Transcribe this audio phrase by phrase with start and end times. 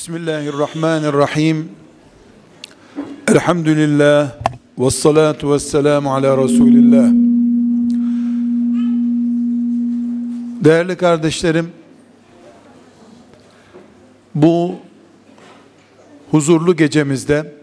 [0.00, 1.68] Bismillahirrahmanirrahim.
[3.28, 4.32] Elhamdülillah.
[4.78, 7.10] Ve salatu ve selamu ala Resulillah.
[10.64, 11.72] Değerli kardeşlerim,
[14.34, 14.74] bu
[16.30, 17.54] huzurlu gecemizde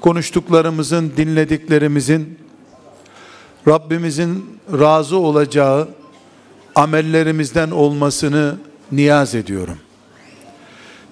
[0.00, 2.38] konuştuklarımızın, dinlediklerimizin
[3.68, 5.88] Rabbimizin razı olacağı
[6.74, 8.56] amellerimizden olmasını
[8.92, 9.78] niyaz ediyorum.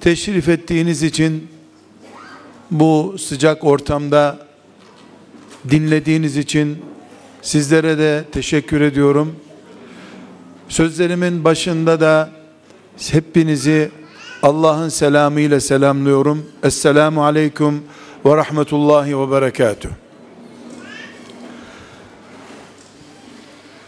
[0.05, 1.48] Teşrif ettiğiniz için
[2.71, 4.39] bu sıcak ortamda
[5.71, 6.82] dinlediğiniz için
[7.43, 9.36] sizlere de teşekkür ediyorum.
[10.68, 12.30] Sözlerimin başında da
[13.11, 13.90] hepinizi
[14.43, 16.46] Allah'ın selamıyla selamlıyorum.
[16.63, 17.82] Esselamu aleyküm
[18.27, 19.91] ve rahmetullahi ve berekatuh.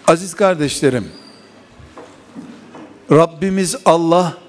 [0.07, 1.09] Aziz kardeşlerim,
[3.11, 4.46] Rabbimiz Allah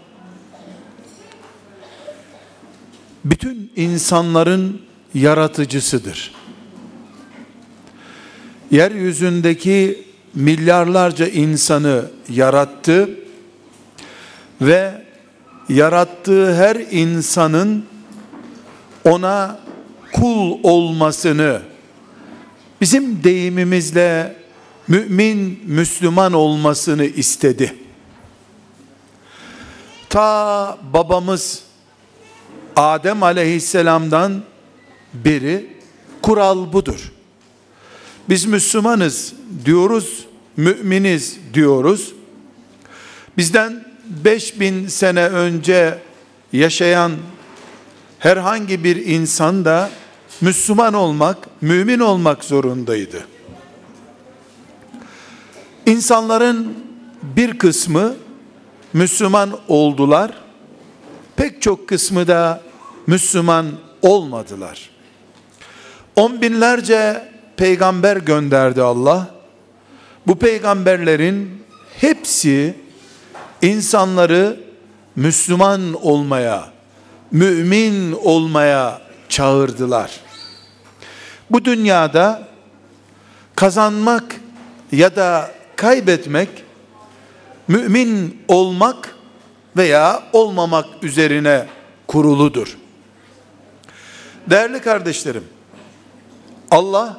[3.25, 4.81] bütün insanların
[5.13, 6.31] yaratıcısıdır.
[8.71, 13.09] Yeryüzündeki milyarlarca insanı yarattı
[14.61, 15.05] ve
[15.69, 17.85] yarattığı her insanın
[19.05, 19.59] ona
[20.13, 21.61] kul olmasını
[22.81, 24.35] bizim deyimimizle
[24.87, 27.75] mümin Müslüman olmasını istedi.
[30.09, 31.63] Ta babamız
[32.77, 34.41] Adem aleyhisselamdan
[35.13, 35.67] beri
[36.21, 37.11] kural budur.
[38.29, 39.33] Biz Müslümanız
[39.65, 40.25] diyoruz,
[40.57, 42.13] müminiz diyoruz.
[43.37, 45.99] Bizden 5000 sene önce
[46.53, 47.11] yaşayan
[48.19, 49.89] herhangi bir insan da
[50.41, 53.27] Müslüman olmak, mümin olmak zorundaydı.
[55.85, 56.73] İnsanların
[57.23, 58.15] bir kısmı
[58.93, 60.33] Müslüman oldular.
[61.35, 62.66] Pek çok kısmı da
[63.07, 63.65] Müslüman
[64.01, 64.89] olmadılar.
[66.15, 69.27] On binlerce peygamber gönderdi Allah.
[70.27, 71.63] Bu peygamberlerin
[71.99, 72.75] hepsi
[73.61, 74.59] insanları
[75.15, 76.69] Müslüman olmaya,
[77.31, 80.11] mümin olmaya çağırdılar.
[81.49, 82.47] Bu dünyada
[83.55, 84.35] kazanmak
[84.91, 86.49] ya da kaybetmek
[87.67, 89.15] mümin olmak
[89.77, 91.65] veya olmamak üzerine
[92.07, 92.77] kuruludur.
[94.49, 95.43] Değerli kardeşlerim,
[96.71, 97.17] Allah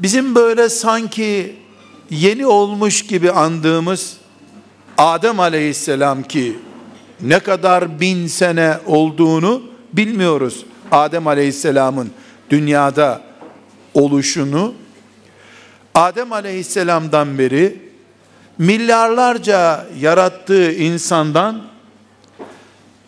[0.00, 1.56] bizim böyle sanki
[2.10, 4.16] yeni olmuş gibi andığımız
[4.98, 6.58] Adem aleyhisselam ki
[7.20, 9.62] ne kadar bin sene olduğunu
[9.92, 10.66] bilmiyoruz.
[10.90, 12.10] Adem aleyhisselamın
[12.50, 13.20] dünyada
[13.94, 14.74] oluşunu
[15.94, 17.80] Adem aleyhisselamdan beri
[18.58, 21.62] milyarlarca yarattığı insandan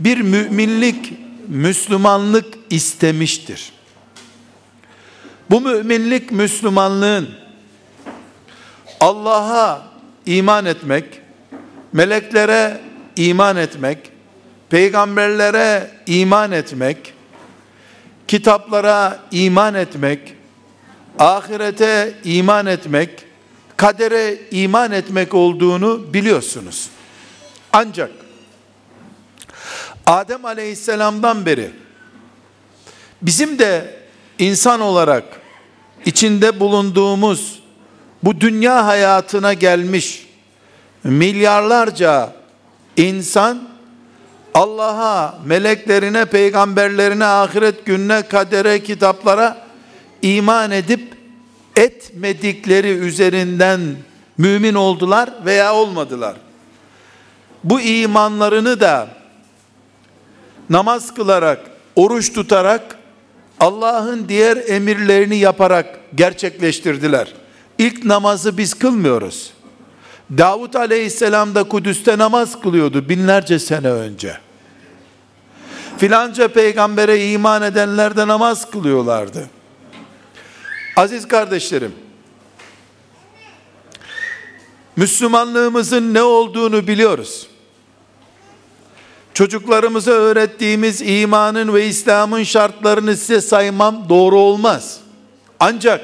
[0.00, 1.12] bir müminlik,
[1.48, 3.72] Müslümanlık istemiştir.
[5.50, 7.28] Bu müminlik, Müslümanlığın
[9.00, 9.82] Allah'a
[10.26, 11.04] iman etmek,
[11.92, 12.81] meleklere
[13.16, 13.98] iman etmek,
[14.70, 17.14] peygamberlere iman etmek,
[18.28, 20.34] kitaplara iman etmek,
[21.19, 23.10] ahirete iman etmek,
[23.76, 26.88] kadere iman etmek olduğunu biliyorsunuz.
[27.72, 28.10] Ancak
[30.08, 31.70] Adem Aleyhisselam'dan beri
[33.22, 33.96] bizim de
[34.38, 35.24] insan olarak
[36.04, 37.62] içinde bulunduğumuz
[38.22, 40.26] bu dünya hayatına gelmiş
[41.04, 42.32] milyarlarca
[42.96, 43.69] insan
[44.54, 49.66] Allah'a, meleklerine, peygamberlerine, ahiret gününe, kadere, kitaplara
[50.22, 51.14] iman edip
[51.76, 53.80] etmedikleri üzerinden
[54.38, 56.36] mümin oldular veya olmadılar.
[57.64, 59.17] Bu imanlarını da
[60.70, 61.60] namaz kılarak,
[61.96, 62.98] oruç tutarak,
[63.60, 67.32] Allah'ın diğer emirlerini yaparak gerçekleştirdiler.
[67.78, 69.52] İlk namazı biz kılmıyoruz.
[70.38, 74.38] Davut aleyhisselam da Kudüs'te namaz kılıyordu binlerce sene önce.
[75.98, 79.50] Filanca peygambere iman edenler de namaz kılıyorlardı.
[80.96, 81.93] Aziz kardeşlerim,
[84.96, 87.47] Müslümanlığımızın ne olduğunu biliyoruz.
[89.38, 95.00] Çocuklarımıza öğrettiğimiz imanın ve İslam'ın şartlarını size saymam doğru olmaz.
[95.61, 96.00] Ancak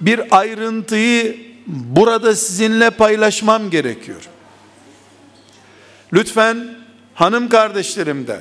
[0.00, 1.36] bir ayrıntıyı
[1.66, 4.28] burada sizinle paylaşmam gerekiyor.
[6.12, 6.68] Lütfen
[7.14, 8.40] hanım kardeşlerim de,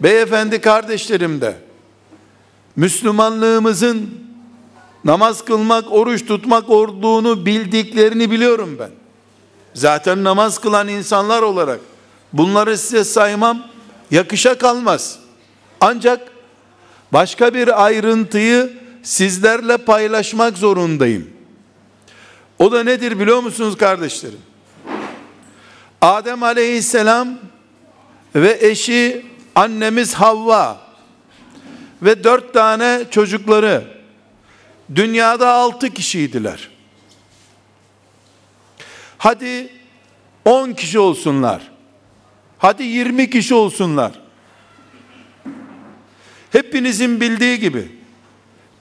[0.00, 1.56] beyefendi kardeşlerim de,
[2.76, 4.10] Müslümanlığımızın
[5.04, 8.90] namaz kılmak, oruç tutmak olduğunu bildiklerini biliyorum ben.
[9.74, 11.80] Zaten namaz kılan insanlar olarak
[12.32, 13.66] Bunları size saymam
[14.10, 15.18] yakışa kalmaz.
[15.80, 16.20] Ancak
[17.12, 21.30] başka bir ayrıntıyı sizlerle paylaşmak zorundayım.
[22.58, 24.40] O da nedir biliyor musunuz kardeşlerim?
[26.00, 27.38] Adem aleyhisselam
[28.34, 30.80] ve eşi annemiz Havva
[32.02, 33.84] ve dört tane çocukları
[34.94, 36.68] dünyada altı kişiydiler.
[39.18, 39.72] Hadi
[40.44, 41.70] on kişi olsunlar.
[42.58, 44.12] Hadi yirmi kişi olsunlar.
[46.52, 47.88] Hepinizin bildiği gibi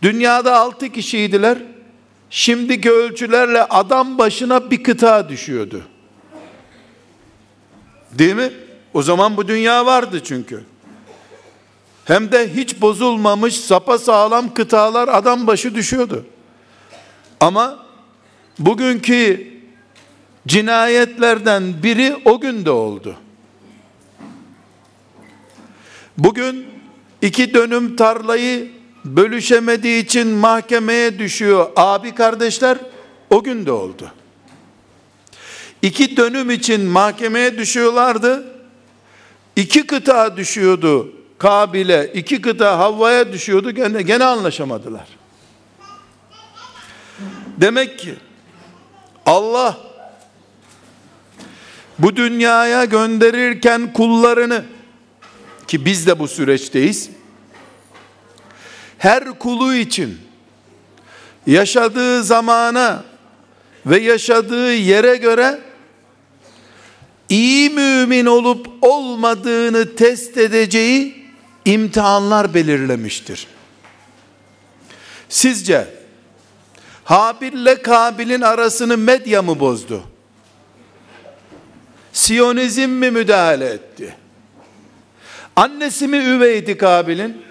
[0.02, 1.58] dünyada altı kişiydiler.
[2.30, 5.84] Şimdiki ölçülerle adam başına bir kıta düşüyordu.
[8.12, 8.52] Değil mi?
[8.94, 10.64] O zaman bu dünya vardı çünkü.
[12.06, 16.26] Hem de hiç bozulmamış sapa sağlam kıtalar adam başı düşüyordu.
[17.40, 17.86] Ama
[18.60, 19.48] bugünkü
[20.48, 23.16] cinayetlerden biri o günde oldu.
[26.18, 26.66] Bugün
[27.22, 28.72] iki dönüm tarlayı
[29.06, 32.78] bölüşemediği için mahkemeye düşüyor abi kardeşler
[33.30, 34.12] o günde oldu.
[35.82, 38.46] İki dönüm için mahkemeye düşüyorlardı.
[39.56, 45.08] İki kıta düşüyordu Kabil'e, iki kıta Havva'ya düşüyordu gene, gene anlaşamadılar.
[47.58, 48.16] Demek ki
[49.26, 49.78] Allah
[52.00, 54.66] bu dünyaya gönderirken kullarını
[55.68, 57.10] ki biz de bu süreçteyiz.
[58.98, 60.20] Her kulu için
[61.48, 63.04] yaşadığı zamana
[63.86, 65.60] ve yaşadığı yere göre
[67.30, 71.26] iyi mümin olup olmadığını test edeceği
[71.66, 73.48] imtihanlar belirlemiştir.
[75.30, 75.88] Sizce
[77.04, 80.04] Habil ile Kabil'in arasını medya mı bozdu?
[82.14, 84.16] Siyonizm mi müdahale etti?
[85.58, 87.42] Annesi mi üveydi Kabil'in?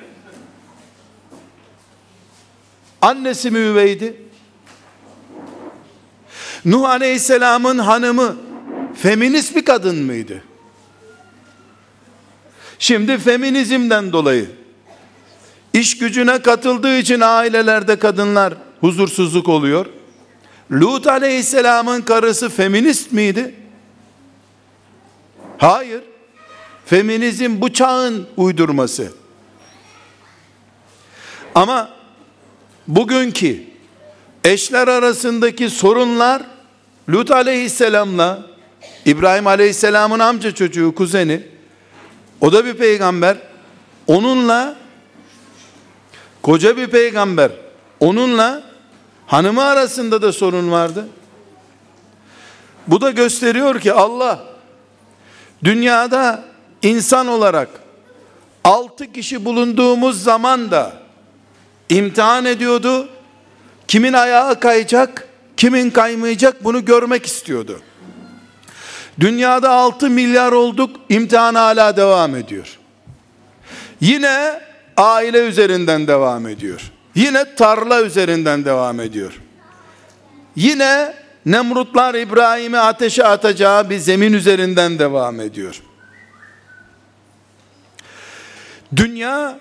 [3.02, 4.22] Annesi mi üveydi?
[6.64, 8.36] Nuh Aleyhisselam'ın hanımı
[8.94, 10.44] feminist bir kadın mıydı?
[12.78, 14.50] Şimdi feminizmden dolayı
[15.72, 19.86] iş gücüne katıldığı için ailelerde kadınlar huzursuzluk oluyor.
[20.72, 23.54] Lut Aleyhisselam'ın karısı feminist miydi?
[25.58, 26.02] Hayır.
[26.86, 29.12] Feminizm bu çağın uydurması.
[31.54, 31.90] Ama
[32.88, 33.64] bugünkü
[34.44, 36.42] eşler arasındaki sorunlar
[37.08, 38.42] Lut aleyhisselamla
[39.04, 41.42] İbrahim aleyhisselamın amca çocuğu kuzeni
[42.40, 43.36] o da bir peygamber
[44.06, 44.76] onunla
[46.42, 47.50] koca bir peygamber
[48.00, 48.62] onunla
[49.26, 51.08] hanımı arasında da sorun vardı.
[52.86, 54.44] Bu da gösteriyor ki Allah
[55.64, 56.55] dünyada
[56.86, 57.68] insan olarak
[58.64, 60.92] altı kişi bulunduğumuz zaman da
[61.88, 63.08] imtihan ediyordu.
[63.88, 67.80] Kimin ayağı kayacak, kimin kaymayacak bunu görmek istiyordu.
[69.20, 72.78] Dünyada 6 milyar olduk, imtihan hala devam ediyor.
[74.00, 74.60] Yine
[74.96, 76.92] aile üzerinden devam ediyor.
[77.14, 79.40] Yine tarla üzerinden devam ediyor.
[80.56, 81.14] Yine
[81.46, 85.82] Nemrutlar İbrahim'i ateşe atacağı bir zemin üzerinden devam ediyor.
[88.96, 89.60] Dünya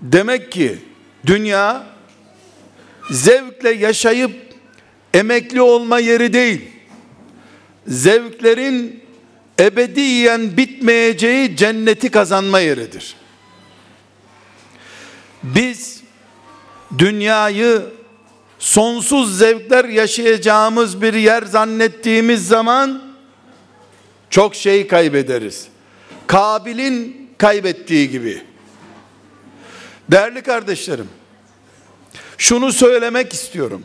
[0.00, 0.78] demek ki
[1.26, 1.86] dünya
[3.10, 4.32] zevkle yaşayıp
[5.14, 6.70] emekli olma yeri değil.
[7.86, 9.04] Zevklerin
[9.60, 13.16] ebediyen bitmeyeceği cenneti kazanma yeridir.
[15.42, 16.02] Biz
[16.98, 17.82] dünyayı
[18.58, 23.02] sonsuz zevkler yaşayacağımız bir yer zannettiğimiz zaman
[24.30, 25.68] çok şey kaybederiz.
[26.26, 28.42] Kabil'in kaybettiği gibi.
[30.10, 31.08] Değerli kardeşlerim,
[32.38, 33.82] şunu söylemek istiyorum.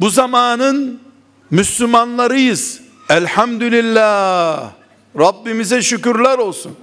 [0.00, 1.00] Bu zamanın
[1.50, 2.80] Müslümanlarıyız.
[3.08, 4.70] Elhamdülillah.
[5.18, 6.76] Rabbimize şükürler olsun.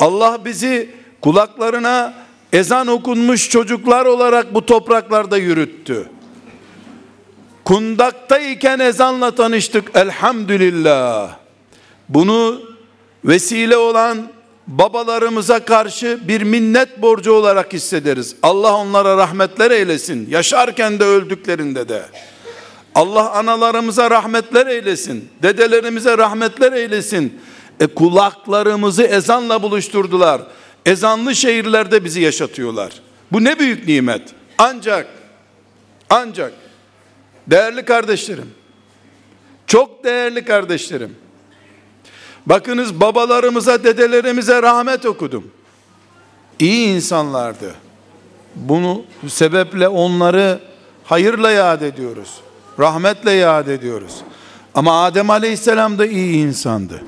[0.00, 0.90] Allah bizi
[1.20, 2.14] kulaklarına
[2.52, 6.10] ezan okunmuş çocuklar olarak bu topraklarda yürüttü.
[7.64, 11.36] Kundaktayken ezanla tanıştık elhamdülillah.
[12.08, 12.60] Bunu
[13.24, 14.28] vesile olan
[14.66, 18.36] babalarımıza karşı bir minnet borcu olarak hissederiz.
[18.42, 20.30] Allah onlara rahmetler eylesin.
[20.30, 22.02] Yaşarken de öldüklerinde de.
[22.94, 25.28] Allah analarımıza rahmetler eylesin.
[25.42, 27.40] Dedelerimize rahmetler eylesin.
[27.80, 30.42] E kulaklarımızı ezanla buluşturdular.
[30.86, 32.92] Ezanlı şehirlerde bizi yaşatıyorlar.
[33.32, 34.22] Bu ne büyük nimet.
[34.58, 35.06] Ancak
[36.10, 36.52] ancak
[37.46, 38.50] değerli kardeşlerim
[39.66, 41.16] çok değerli kardeşlerim
[42.46, 45.44] Bakınız babalarımıza, dedelerimize rahmet okudum.
[46.58, 47.74] İyi insanlardı.
[48.54, 50.60] Bunu sebeple onları
[51.04, 52.30] hayırla yad ediyoruz.
[52.78, 54.14] Rahmetle yad ediyoruz.
[54.74, 57.04] Ama Adem Aleyhisselam da iyi insandı.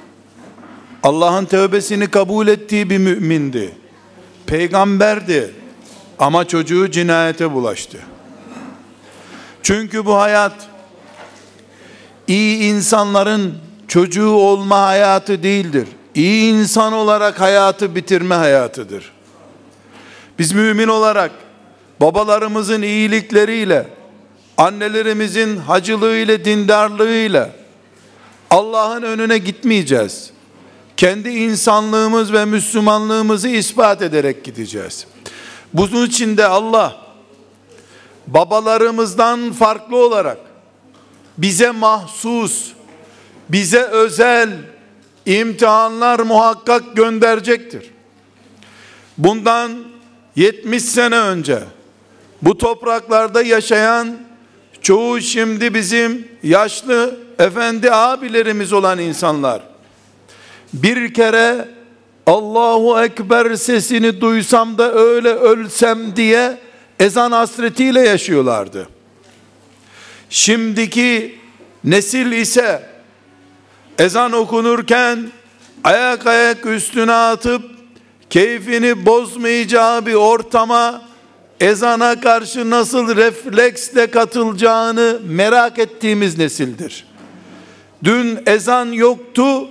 [1.02, 3.74] Allah'ın tövbesini kabul ettiği bir mümindi.
[4.46, 5.54] Peygamberdi.
[6.18, 7.98] Ama çocuğu cinayete bulaştı.
[9.62, 10.68] Çünkü bu hayat
[12.26, 13.54] iyi insanların
[13.88, 15.88] çocuğu olma hayatı değildir.
[16.14, 19.12] İyi insan olarak hayatı bitirme hayatıdır.
[20.38, 21.30] Biz mümin olarak
[22.00, 23.86] babalarımızın iyilikleriyle,
[24.56, 27.50] annelerimizin hacılığıyla, dindarlığıyla
[28.50, 30.30] Allah'ın önüne gitmeyeceğiz.
[30.96, 35.06] Kendi insanlığımız ve Müslümanlığımızı ispat ederek gideceğiz.
[35.74, 36.96] Bunun için de Allah
[38.26, 40.38] babalarımızdan farklı olarak
[41.38, 42.72] bize mahsus,
[43.48, 44.50] bize özel
[45.26, 47.90] imtihanlar muhakkak gönderecektir.
[49.18, 49.72] Bundan
[50.36, 51.62] 70 sene önce
[52.42, 54.16] bu topraklarda yaşayan
[54.82, 59.62] çoğu şimdi bizim yaşlı efendi abilerimiz olan insanlar
[60.72, 61.68] bir kere
[62.26, 66.58] Allahu Ekber sesini duysam da öyle ölsem diye
[67.00, 68.88] ezan hasretiyle yaşıyorlardı.
[70.30, 71.38] Şimdiki
[71.84, 72.82] nesil ise
[73.98, 75.30] ezan okunurken
[75.84, 77.62] ayak ayak üstüne atıp
[78.30, 81.02] keyfini bozmayacağı bir ortama
[81.60, 87.06] ezana karşı nasıl refleksle katılacağını merak ettiğimiz nesildir.
[88.04, 89.68] Dün ezan yoktu.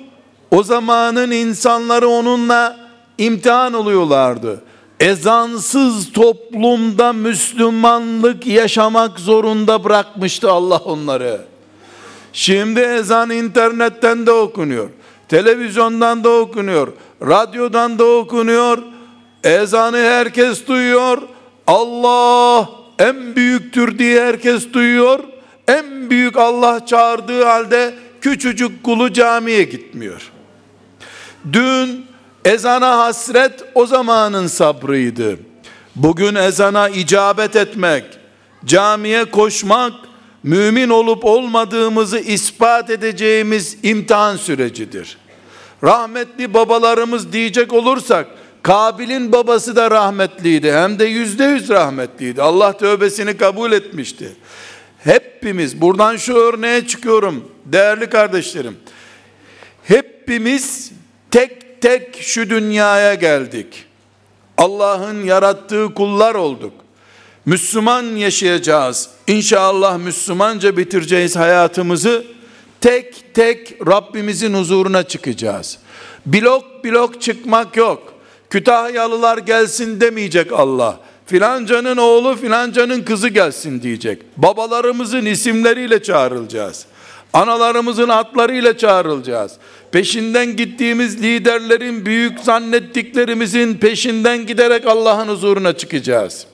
[0.52, 2.78] O zamanın insanları onunla
[3.18, 4.62] imtihan oluyorlardı.
[5.00, 11.42] Ezansız toplumda Müslümanlık yaşamak zorunda bırakmıştı Allah onları.
[12.38, 14.90] Şimdi ezan internetten de okunuyor.
[15.30, 16.88] Televizyondan da okunuyor.
[17.22, 18.78] Radyodan da okunuyor.
[19.44, 21.22] Ezanı herkes duyuyor.
[21.68, 25.20] Allah en büyüktür diye herkes duyuyor.
[25.68, 30.32] En büyük Allah çağırdığı halde küçücük kulu camiye gitmiyor.
[31.54, 32.06] Dün
[32.46, 35.40] ezana hasret o zamanın sabrıydı.
[35.96, 38.04] Bugün ezana icabet etmek,
[38.66, 39.94] camiye koşmak,
[40.48, 45.18] mümin olup olmadığımızı ispat edeceğimiz imtihan sürecidir.
[45.84, 48.28] Rahmetli babalarımız diyecek olursak,
[48.64, 50.72] Kabil'in babası da rahmetliydi.
[50.72, 52.42] Hem de yüzde yüz rahmetliydi.
[52.42, 54.32] Allah tövbesini kabul etmişti.
[55.00, 58.78] Hepimiz, buradan şu örneğe çıkıyorum değerli kardeşlerim.
[59.84, 60.92] Hepimiz
[61.32, 63.86] tek tek şu dünyaya geldik.
[64.58, 66.74] Allah'ın yarattığı kullar olduk.
[67.48, 69.10] Müslüman yaşayacağız.
[69.28, 72.26] İnşallah Müslümanca bitireceğiz hayatımızı.
[72.82, 75.78] Tek tek Rabbimizin huzuruna çıkacağız.
[76.26, 78.14] Blok blok çıkmak yok.
[78.50, 81.00] Kütahyalılar gelsin demeyecek Allah.
[81.26, 84.22] Filancanın oğlu filancanın kızı gelsin diyecek.
[84.38, 86.86] Babalarımızın isimleriyle çağrılacağız.
[87.34, 89.52] Analarımızın adlarıyla çağrılacağız.
[89.92, 96.46] Peşinden gittiğimiz liderlerin büyük zannettiklerimizin peşinden giderek Allah'ın huzuruna çıkacağız.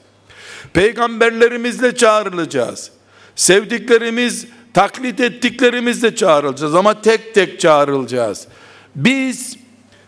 [0.74, 2.92] Peygamberlerimizle çağrılacağız.
[3.36, 8.48] Sevdiklerimiz, taklit ettiklerimizle çağrılacağız ama tek tek çağrılacağız.
[8.96, 9.58] Biz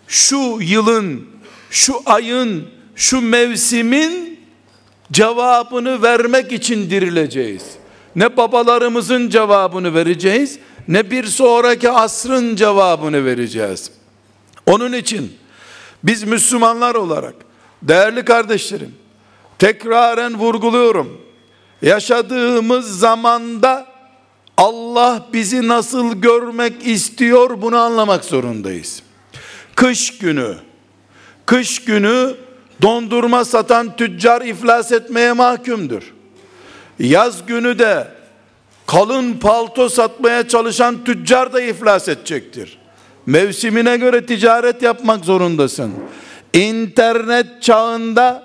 [0.07, 1.27] şu yılın,
[1.69, 4.39] şu ayın, şu mevsimin
[5.11, 7.63] cevabını vermek için dirileceğiz.
[8.15, 13.91] Ne babalarımızın cevabını vereceğiz, ne bir sonraki asrın cevabını vereceğiz.
[14.65, 15.33] Onun için
[16.03, 17.33] biz Müslümanlar olarak
[17.81, 18.91] değerli kardeşlerim
[19.59, 21.21] tekraren vurguluyorum.
[21.81, 23.85] Yaşadığımız zamanda
[24.57, 29.03] Allah bizi nasıl görmek istiyor bunu anlamak zorundayız.
[29.75, 30.55] Kış günü
[31.45, 32.35] kış günü
[32.81, 36.13] dondurma satan tüccar iflas etmeye mahkumdur.
[36.99, 38.07] Yaz günü de
[38.87, 42.77] kalın palto satmaya çalışan tüccar da iflas edecektir.
[43.25, 45.93] Mevsimine göre ticaret yapmak zorundasın.
[46.53, 48.44] İnternet çağında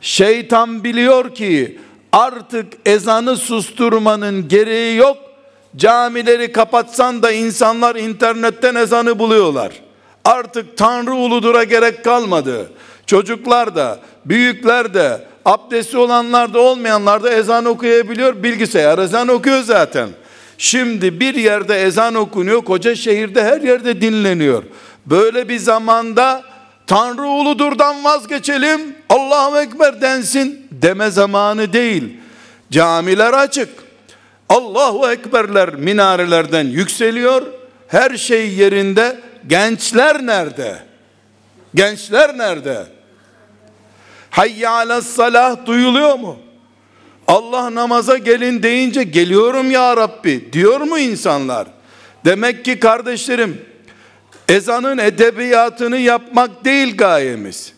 [0.00, 1.78] şeytan biliyor ki
[2.12, 5.16] artık ezanı susturmanın gereği yok.
[5.76, 9.72] Camileri kapatsan da insanlar internetten ezanı buluyorlar.
[10.24, 12.70] Artık Tanrı uludura gerek kalmadı.
[13.06, 18.42] Çocuklar da, büyükler de, abdesti olanlar da olmayanlar da ezan okuyabiliyor.
[18.42, 20.08] Bilgisayar ezan okuyor zaten.
[20.58, 24.62] Şimdi bir yerde ezan okunuyor, koca şehirde her yerde dinleniyor.
[25.06, 26.42] Böyle bir zamanda
[26.88, 32.16] Tanrı uludurdan vazgeçelim, Allahu Ekber densin deme zamanı değil.
[32.70, 33.68] Camiler açık.
[34.48, 37.42] Allahu Ekberler minarelerden yükseliyor.
[37.88, 40.78] Her şey yerinde gençler nerede?
[41.74, 42.86] Gençler nerede?
[44.30, 46.38] Hayya ala salah duyuluyor mu?
[47.26, 51.66] Allah namaza gelin deyince geliyorum ya Rabbi diyor mu insanlar?
[52.24, 53.67] Demek ki kardeşlerim
[54.48, 57.72] ezanın edebiyatını yapmak değil gayemiz.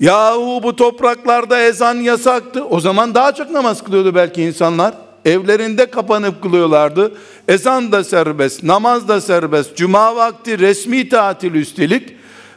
[0.00, 2.64] Yahu bu topraklarda ezan yasaktı.
[2.64, 4.94] O zaman daha çok namaz kılıyordu belki insanlar.
[5.24, 7.12] Evlerinde kapanıp kılıyorlardı.
[7.48, 9.76] Ezan da serbest, namaz da serbest.
[9.76, 12.16] Cuma vakti resmi tatil üstelik.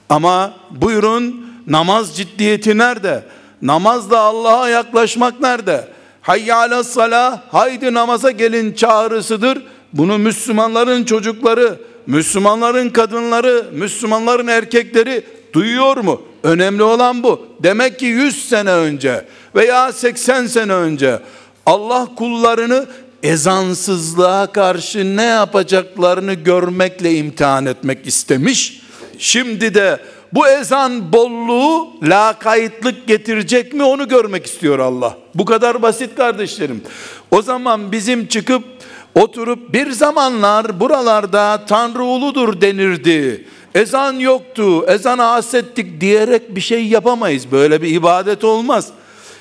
[0.10, 3.24] Ama buyurun namaz ciddiyeti nerede?
[3.62, 5.88] Namazla Allah'a yaklaşmak nerede?
[6.22, 9.63] Hayya ala haydi namaza gelin çağrısıdır.
[9.94, 11.79] Bunu Müslümanların çocukları,
[12.10, 15.24] Müslümanların kadınları, Müslümanların erkekleri
[15.54, 16.22] duyuyor mu?
[16.44, 17.48] Önemli olan bu.
[17.63, 19.25] Demek ki 100 sene önce
[19.56, 21.20] veya 80 sene önce
[21.66, 22.86] Allah kullarını
[23.24, 28.82] ezansızlığa karşı ne yapacaklarını görmekle imtihan etmek istemiş.
[29.18, 30.00] Şimdi de
[30.34, 35.18] bu ezan bolluğu lakaytlık getirecek mi onu görmek istiyor Allah.
[35.36, 36.84] Bu kadar basit kardeşlerim.
[37.32, 38.63] O zaman bizim çıkıp
[39.16, 43.46] oturup bir zamanlar buralarda Tanrı uludur denirdi.
[43.75, 47.51] Ezan yoktu, ezana hasettik diyerek bir şey yapamayız.
[47.51, 48.89] Böyle bir ibadet olmaz.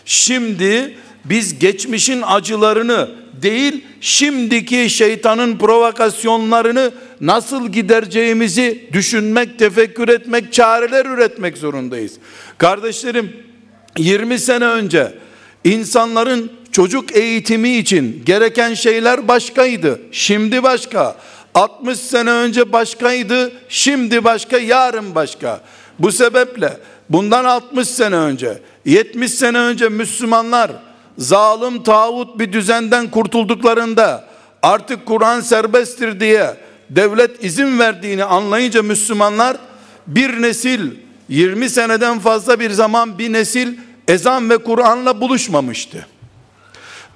[0.05, 0.95] Şimdi
[1.25, 3.09] biz geçmişin acılarını
[3.43, 12.13] değil, şimdiki şeytanın provokasyonlarını nasıl gidereceğimizi düşünmek, tefekkür etmek, çareler üretmek zorundayız.
[12.59, 13.37] Kardeşlerim,
[13.99, 15.15] 20 sene önce
[15.65, 20.01] insanların çocuk eğitimi için gereken şeyler başkaydı.
[20.13, 21.17] Şimdi başka.
[21.55, 25.61] 60 sene önce başkaydı, şimdi başka, yarın başka.
[25.99, 26.77] Bu sebeple
[27.11, 30.71] bundan 60 sene önce, 70 sene önce Müslümanlar
[31.19, 34.25] zalim tağut bir düzenden kurtulduklarında
[34.63, 36.55] artık Kur'an serbesttir diye
[36.91, 39.57] devlet izin verdiğini anlayınca Müslümanlar
[40.07, 40.91] bir nesil
[41.29, 43.75] 20 seneden fazla bir zaman bir nesil
[44.09, 46.07] ezan ve Kur'an'la buluşmamıştı.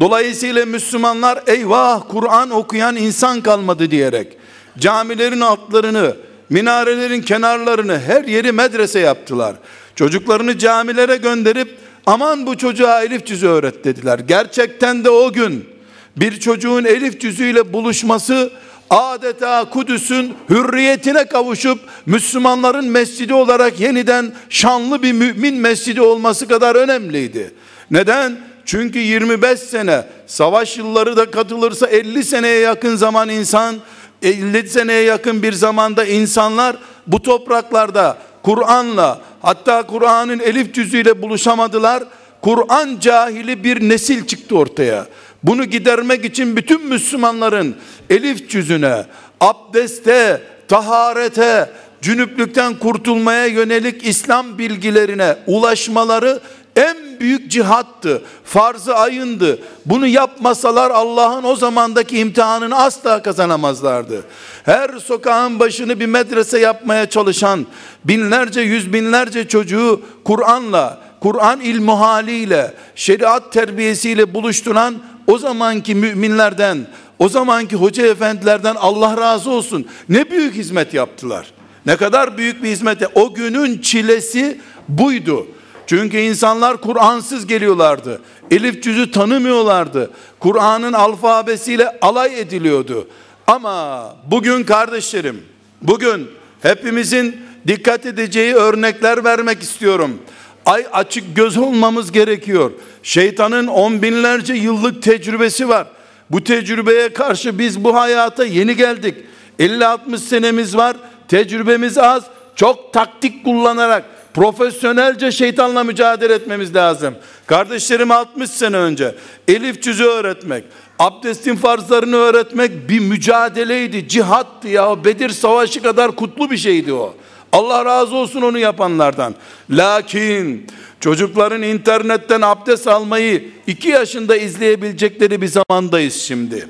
[0.01, 4.37] Dolayısıyla Müslümanlar eyvah Kur'an okuyan insan kalmadı diyerek
[4.79, 6.17] camilerin altlarını,
[6.51, 9.57] minarelerin kenarlarını her yeri medrese yaptılar.
[9.97, 14.19] Çocuklarını camilere gönderip aman bu çocuğa elif cüzü öğret dediler.
[14.19, 15.69] Gerçekten de o gün
[16.17, 18.51] bir çocuğun elif cüzüyle buluşması
[18.91, 27.55] adeta Kudüs'ün hürriyetine kavuşup Müslümanların mescidi olarak yeniden şanlı bir mümin mescidi olması kadar önemliydi.
[27.91, 28.52] Neden?
[28.73, 33.77] Çünkü 25 sene savaş yılları da katılırsa 50 seneye yakın zaman insan
[34.23, 42.03] 50 seneye yakın bir zamanda insanlar bu topraklarda Kur'an'la hatta Kur'an'ın elif cüzüyle buluşamadılar.
[42.43, 45.07] Kur'an cahili bir nesil çıktı ortaya.
[45.43, 47.77] Bunu gidermek için bütün Müslümanların
[48.11, 49.07] elif cüzüne,
[49.41, 51.71] abdeste, taharete,
[52.03, 56.41] cünüplükten kurtulmaya yönelik İslam bilgilerine ulaşmaları
[56.77, 58.23] en büyük cihattı.
[58.45, 59.59] Farzı ayındı.
[59.87, 64.25] Bunu yapmasalar Allah'ın o zamandaki imtihanını asla kazanamazlardı.
[64.65, 67.67] Her sokağın başını bir medrese yapmaya çalışan
[68.05, 74.95] binlerce yüz binlerce çocuğu Kur'an'la, Kur'an ilmuhaliyle, şeriat terbiyesiyle buluşturan
[75.27, 76.87] o zamanki müminlerden,
[77.19, 79.87] o zamanki hoca efendilerden Allah razı olsun.
[80.09, 81.53] Ne büyük hizmet yaptılar.
[81.87, 83.03] Ne kadar büyük bir hizmet.
[83.15, 85.47] O günün çilesi buydu.
[85.87, 88.21] Çünkü insanlar Kur'ansız geliyorlardı.
[88.51, 90.11] Elif cüzü tanımıyorlardı.
[90.39, 93.09] Kur'an'ın alfabesiyle alay ediliyordu.
[93.47, 95.43] Ama bugün kardeşlerim,
[95.83, 96.29] bugün
[96.63, 100.19] hepimizin dikkat edeceği örnekler vermek istiyorum.
[100.67, 102.71] Ay açık göz olmamız gerekiyor.
[103.03, 105.87] Şeytanın on binlerce yıllık tecrübesi var.
[106.31, 109.15] Bu tecrübeye karşı biz bu hayata yeni geldik.
[109.59, 110.97] 50-60 senemiz var.
[111.29, 112.23] Tecrübemiz az.
[112.57, 117.15] Çok taktik kullanarak profesyonelce şeytanla mücadele etmemiz lazım.
[117.47, 119.15] Kardeşlerim 60 sene önce
[119.49, 120.65] elif cüzü öğretmek,
[120.99, 125.05] abdestin farzlarını öğretmek bir mücadeleydi, cihattı ya.
[125.05, 127.15] Bedir savaşı kadar kutlu bir şeydi o.
[127.53, 129.35] Allah razı olsun onu yapanlardan.
[129.71, 130.67] Lakin
[131.01, 136.69] çocukların internetten abdest almayı iki yaşında izleyebilecekleri bir zamandayız şimdi.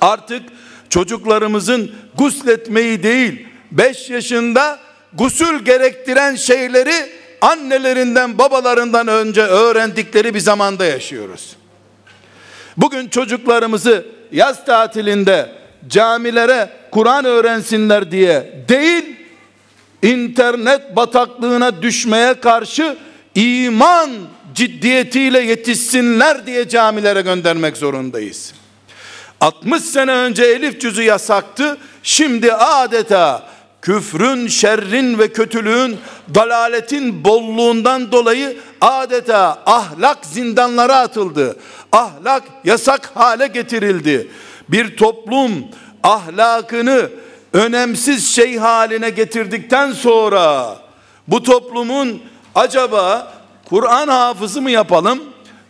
[0.00, 0.42] Artık
[0.88, 4.78] çocuklarımızın gusletmeyi değil, 5 yaşında
[5.12, 11.56] gusül gerektiren şeyleri annelerinden babalarından önce öğrendikleri bir zamanda yaşıyoruz.
[12.76, 15.52] Bugün çocuklarımızı yaz tatilinde
[15.88, 19.16] camilere Kur'an öğrensinler diye değil,
[20.02, 22.96] internet bataklığına düşmeye karşı
[23.34, 24.10] iman
[24.54, 28.54] ciddiyetiyle yetişsinler diye camilere göndermek zorundayız.
[29.40, 31.76] 60 sene önce elif cüzü yasaktı.
[32.02, 33.48] Şimdi adeta
[33.82, 35.98] küfrün, şerrin ve kötülüğün,
[36.34, 41.56] dalaletin bolluğundan dolayı adeta ahlak zindanlara atıldı.
[41.92, 44.30] Ahlak yasak hale getirildi.
[44.68, 45.52] Bir toplum
[46.02, 47.10] ahlakını
[47.52, 50.76] önemsiz şey haline getirdikten sonra
[51.28, 52.22] bu toplumun
[52.54, 53.32] acaba
[53.64, 55.20] Kur'an hafızı mı yapalım?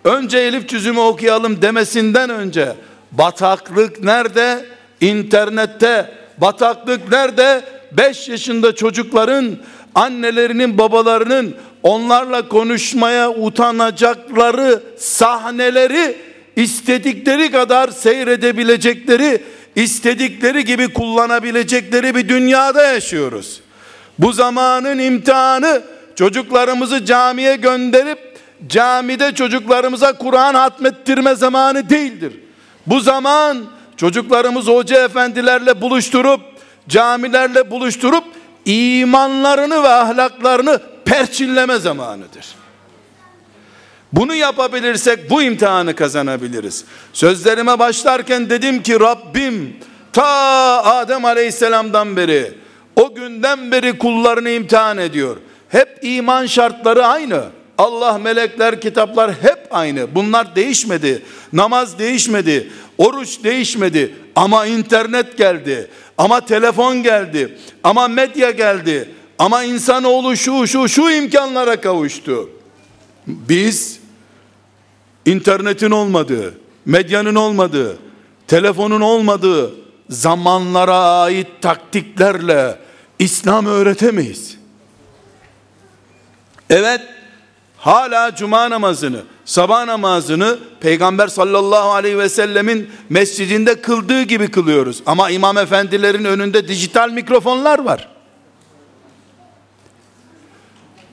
[0.04, 2.74] Önce elif cüzümü okuyalım demesinden önce
[3.12, 4.66] bataklık nerede?
[5.00, 6.14] İnternette.
[6.38, 7.79] Bataklık nerede?
[7.92, 9.56] 5 yaşında çocukların
[9.94, 16.16] annelerinin babalarının onlarla konuşmaya utanacakları sahneleri
[16.56, 19.42] istedikleri kadar seyredebilecekleri,
[19.76, 23.60] istedikleri gibi kullanabilecekleri bir dünyada yaşıyoruz.
[24.18, 25.82] Bu zamanın imtihanı
[26.16, 28.18] çocuklarımızı camiye gönderip
[28.68, 32.32] camide çocuklarımıza Kur'an hatmettirme zamanı değildir.
[32.86, 33.64] Bu zaman
[33.96, 36.40] çocuklarımız hoca efendilerle buluşturup
[36.90, 38.24] camilerle buluşturup
[38.64, 42.46] imanlarını ve ahlaklarını perçinleme zamanıdır.
[44.12, 46.84] Bunu yapabilirsek bu imtihanı kazanabiliriz.
[47.12, 49.76] Sözlerime başlarken dedim ki Rabbim
[50.12, 50.24] ta
[50.84, 52.52] Adem Aleyhisselam'dan beri
[52.96, 55.36] o günden beri kullarını imtihan ediyor.
[55.68, 57.42] Hep iman şartları aynı.
[57.78, 60.14] Allah, melekler, kitaplar hep aynı.
[60.14, 61.22] Bunlar değişmedi.
[61.52, 62.70] Namaz değişmedi.
[62.98, 64.14] Oruç değişmedi.
[64.36, 65.90] Ama internet geldi.
[66.20, 67.58] Ama telefon geldi.
[67.84, 69.10] Ama medya geldi.
[69.38, 72.50] Ama insanoğlu şu şu şu imkanlara kavuştu.
[73.26, 74.00] Biz
[75.26, 76.54] internetin olmadığı,
[76.84, 77.98] medyanın olmadığı,
[78.46, 79.70] telefonun olmadığı
[80.10, 82.78] zamanlara ait taktiklerle
[83.18, 84.56] İslam öğretemeyiz.
[86.70, 87.00] Evet,
[87.76, 95.02] hala cuma namazını, sabah namazını Peygamber sallallahu aleyhi ve sellemin mescidinde kıldığı gibi kılıyoruz.
[95.06, 98.08] Ama imam efendilerin önünde dijital mikrofonlar var.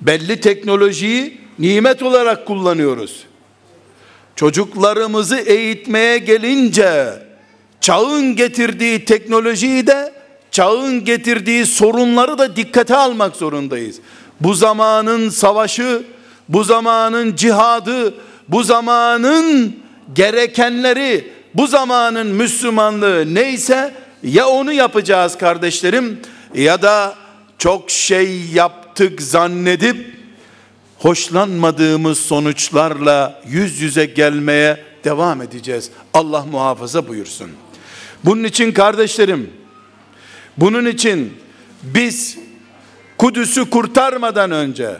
[0.02, 3.23] Belli teknolojiyi nimet olarak kullanıyoruz.
[4.36, 7.08] Çocuklarımızı eğitmeye gelince
[7.82, 10.13] çağın getirdiği teknolojiyi de
[10.52, 14.00] çağın getirdiği sorunları da dikkate almak zorundayız.
[14.41, 16.04] Bu zamanın savaşı,
[16.50, 18.13] bu zamanın cihadı,
[18.49, 19.75] bu zamanın
[20.13, 26.19] gerekenleri, bu zamanın Müslümanlığı neyse ya onu yapacağız kardeşlerim
[26.53, 27.15] ya da
[27.57, 30.17] çok şey yaptık zannedip
[30.99, 35.89] hoşlanmadığımız sonuçlarla yüz yüze gelmeye devam edeceğiz.
[36.13, 37.49] Allah muhafaza buyursun.
[38.25, 39.49] Bunun için kardeşlerim,
[40.57, 41.33] bunun için
[41.83, 42.38] biz
[43.17, 44.97] Kudüs'ü kurtarmadan önce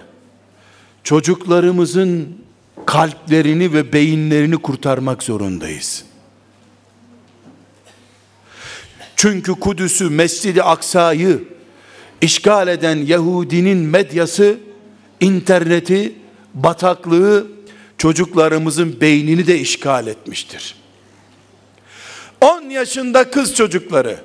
[1.04, 2.38] çocuklarımızın
[2.86, 6.06] kalplerini ve beyinlerini kurtarmak zorundayız.
[9.16, 11.44] Çünkü Kudüs'ü, Mescid-i Aksa'yı
[12.22, 14.58] işgal eden Yahudinin medyası,
[15.20, 16.16] interneti,
[16.54, 17.48] bataklığı
[17.98, 20.76] çocuklarımızın beynini de işgal etmiştir.
[22.42, 24.20] 10 yaşında kız çocukları,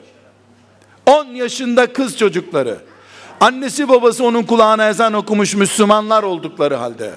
[1.06, 2.78] 10 yaşında kız çocukları,
[3.40, 7.12] annesi babası onun kulağına ezan okumuş Müslümanlar oldukları halde,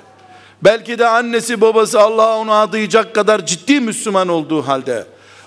[0.62, 5.06] belki de annesi babası Allah'a onu adayacak kadar ciddi Müslüman olduğu halde,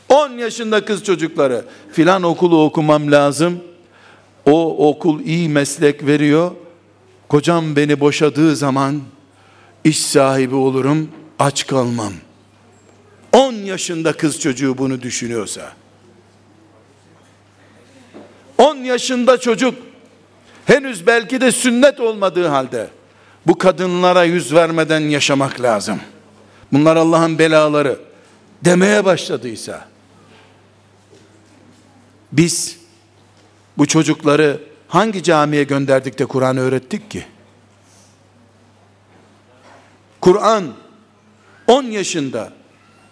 [0.08, 3.60] 10 yaşında kız çocukları, filan okulu okumam lazım,
[4.46, 6.50] o okul iyi meslek veriyor,
[7.28, 9.02] kocam beni boşadığı zaman,
[9.84, 12.12] iş sahibi olurum, aç kalmam.
[13.32, 15.72] 10 yaşında kız çocuğu bunu düşünüyorsa,
[18.58, 19.74] 10 yaşında çocuk
[20.64, 22.88] henüz belki de sünnet olmadığı halde
[23.48, 26.00] bu kadınlara yüz vermeden yaşamak lazım.
[26.72, 27.98] Bunlar Allah'ın belaları
[28.64, 29.88] demeye başladıysa
[32.32, 32.78] biz
[33.78, 37.26] bu çocukları hangi camiye gönderdik de Kur'an öğrettik ki?
[40.20, 40.64] Kur'an
[41.66, 42.52] 10 yaşında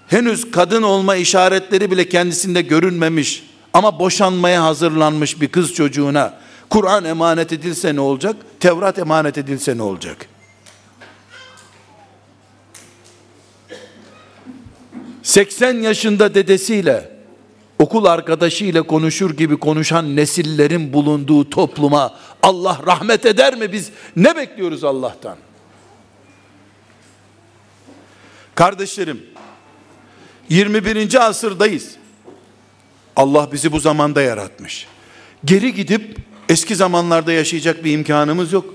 [0.08, 7.52] henüz kadın olma işaretleri bile kendisinde görünmemiş ama boşanmaya hazırlanmış bir kız çocuğuna Kur'an emanet
[7.52, 8.36] edilse ne olacak?
[8.60, 10.28] Tevrat emanet edilse ne olacak?
[15.22, 17.16] ...80 yaşında dedesiyle...
[17.78, 22.14] ...okul arkadaşıyla konuşur gibi konuşan nesillerin bulunduğu topluma...
[22.42, 23.90] ...Allah rahmet eder mi biz?
[24.16, 25.36] Ne bekliyoruz Allah'tan?
[28.54, 29.26] Kardeşlerim...
[30.50, 31.18] ...21.
[31.18, 31.96] asırdayız.
[33.16, 34.86] Allah bizi bu zamanda yaratmış.
[35.44, 38.74] Geri gidip Eski zamanlarda yaşayacak bir imkanımız yok.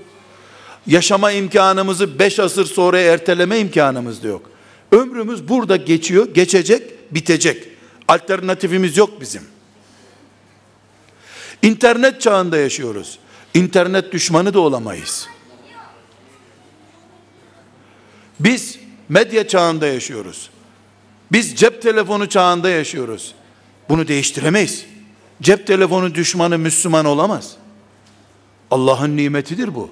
[0.86, 4.50] Yaşama imkanımızı beş asır sonra erteleme imkanımız da yok.
[4.92, 7.68] Ömrümüz burada geçiyor, geçecek, bitecek.
[8.08, 9.42] Alternatifimiz yok bizim.
[11.62, 13.18] İnternet çağında yaşıyoruz.
[13.54, 15.28] İnternet düşmanı da olamayız.
[18.40, 20.50] Biz medya çağında yaşıyoruz.
[21.32, 23.34] Biz cep telefonu çağında yaşıyoruz.
[23.88, 24.86] Bunu değiştiremeyiz.
[25.42, 27.56] Cep telefonu düşmanı Müslüman olamaz.
[28.72, 29.90] Allah'ın nimetidir bu.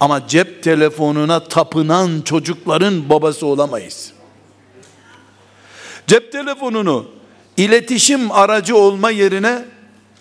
[0.00, 4.12] Ama cep telefonuna tapınan çocukların babası olamayız.
[6.06, 7.06] Cep telefonunu
[7.56, 9.64] iletişim aracı olma yerine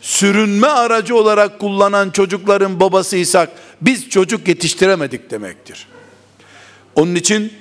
[0.01, 3.49] sürünme aracı olarak kullanan çocukların babasıysak
[3.81, 5.87] biz çocuk yetiştiremedik demektir.
[6.95, 7.53] Onun için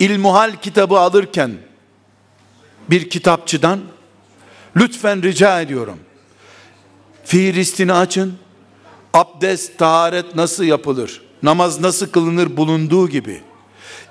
[0.00, 1.52] İlmuhal kitabı alırken
[2.90, 3.80] bir kitapçıdan
[4.76, 5.98] lütfen rica ediyorum.
[7.28, 8.34] Fihristini açın.
[9.14, 11.22] Abdest, taharet nasıl yapılır?
[11.42, 13.42] Namaz nasıl kılınır bulunduğu gibi.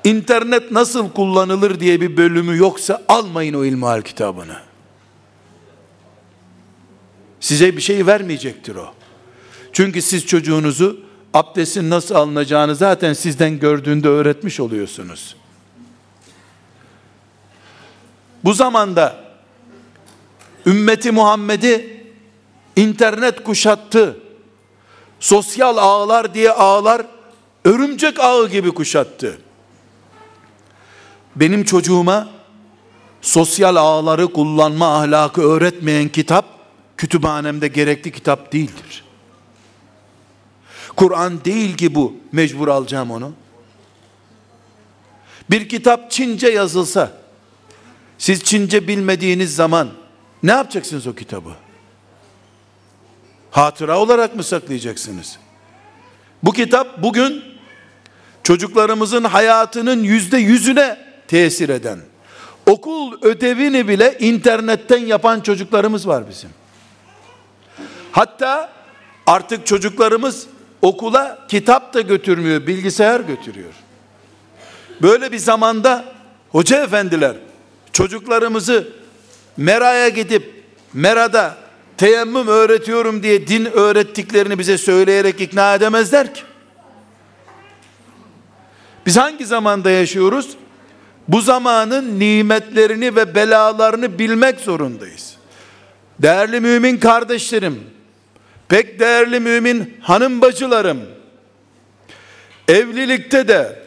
[0.03, 4.57] İnternet nasıl kullanılır diye bir bölümü yoksa almayın o ilmihal kitabını.
[7.39, 8.93] Size bir şey vermeyecektir o.
[9.73, 10.99] Çünkü siz çocuğunuzu
[11.33, 15.35] abdestin nasıl alınacağını zaten sizden gördüğünde öğretmiş oluyorsunuz.
[18.43, 19.23] Bu zamanda
[20.65, 21.96] ümmeti Muhammed'i
[22.77, 24.19] internet kuşattı.
[25.19, 27.05] Sosyal ağlar diye ağlar
[27.65, 29.37] örümcek ağı gibi kuşattı.
[31.35, 32.27] Benim çocuğuma
[33.21, 36.45] sosyal ağları kullanma ahlakı öğretmeyen kitap
[36.97, 39.03] kütüphanemde gerekli kitap değildir.
[40.95, 42.15] Kur'an değil ki bu.
[42.31, 43.31] Mecbur alacağım onu.
[45.49, 47.11] Bir kitap Çince yazılsa
[48.17, 49.89] siz Çince bilmediğiniz zaman
[50.43, 51.66] ne yapacaksınız o kitabı?
[53.51, 55.37] Hatıra olarak mı saklayacaksınız?
[56.43, 57.43] Bu kitap bugün
[58.43, 61.99] çocuklarımızın hayatının yüzde yüzüne tesir eden,
[62.65, 66.49] okul ödevini bile internetten yapan çocuklarımız var bizim.
[68.11, 68.69] Hatta
[69.27, 70.47] artık çocuklarımız
[70.81, 73.73] okula kitap da götürmüyor, bilgisayar götürüyor.
[75.01, 76.05] Böyle bir zamanda
[76.49, 77.35] hoca efendiler
[77.93, 78.87] çocuklarımızı
[79.57, 81.57] Mera'ya gidip Mera'da
[81.97, 86.41] teyemmüm öğretiyorum diye din öğrettiklerini bize söyleyerek ikna edemezler ki.
[89.05, 90.57] Biz hangi zamanda yaşıyoruz?
[91.27, 95.35] Bu zamanın nimetlerini ve belalarını bilmek zorundayız.
[96.19, 97.83] Değerli mümin kardeşlerim,
[98.69, 101.01] pek değerli mümin hanım bacılarım,
[102.67, 103.83] evlilikte de,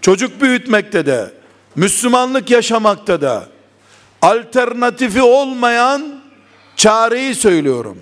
[0.00, 1.32] çocuk büyütmekte de,
[1.76, 3.48] Müslümanlık yaşamakta da
[4.22, 6.13] alternatifi olmayan
[6.76, 7.98] çareyi söylüyorum.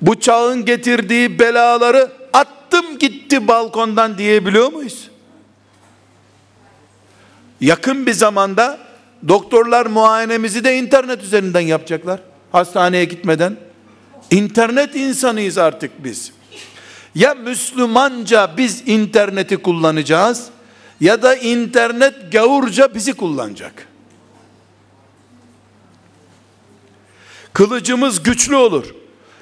[0.00, 5.10] Bu çağın getirdiği belaları attım gitti balkondan diyebiliyor muyuz?
[7.60, 8.78] Yakın bir zamanda
[9.28, 12.20] doktorlar muayenemizi de internet üzerinden yapacaklar.
[12.52, 13.56] Hastaneye gitmeden.
[14.30, 16.32] İnternet insanıyız artık biz.
[17.14, 20.46] Ya Müslümanca biz interneti kullanacağız
[21.00, 23.88] ya da internet gavurca bizi kullanacak.
[27.54, 28.84] Kılıcımız güçlü olur.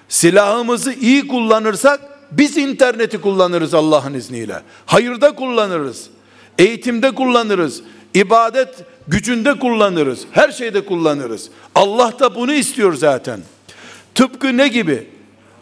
[0.08, 4.62] Silahımızı iyi kullanırsak biz interneti kullanırız Allah'ın izniyle.
[4.86, 6.06] Hayırda kullanırız.
[6.58, 7.82] Eğitimde kullanırız.
[8.14, 8.68] İbadet
[9.08, 10.20] gücünde kullanırız.
[10.30, 11.50] Her şeyde kullanırız.
[11.74, 13.40] Allah da bunu istiyor zaten.
[14.14, 15.08] Tıpkı ne gibi?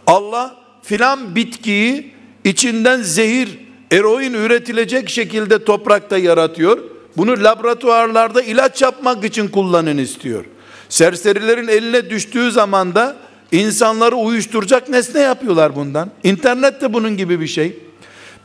[0.07, 3.59] Allah filan bitkiyi içinden zehir
[3.93, 6.79] eroin üretilecek şekilde toprakta yaratıyor.
[7.17, 10.45] Bunu laboratuvarlarda ilaç yapmak için kullanın istiyor.
[10.90, 13.16] Serserilerin eline düştüğü zaman da
[13.53, 16.11] insanları uyuşturacak nesne yapıyorlar bundan.
[16.24, 17.79] İnternet de bunun gibi bir şey.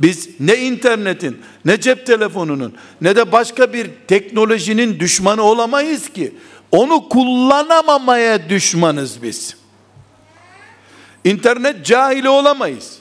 [0.01, 6.35] Biz ne internetin, ne cep telefonunun, ne de başka bir teknolojinin düşmanı olamayız ki.
[6.71, 9.55] Onu kullanamamaya düşmanız biz.
[11.23, 12.97] İnternet cahili olamayız.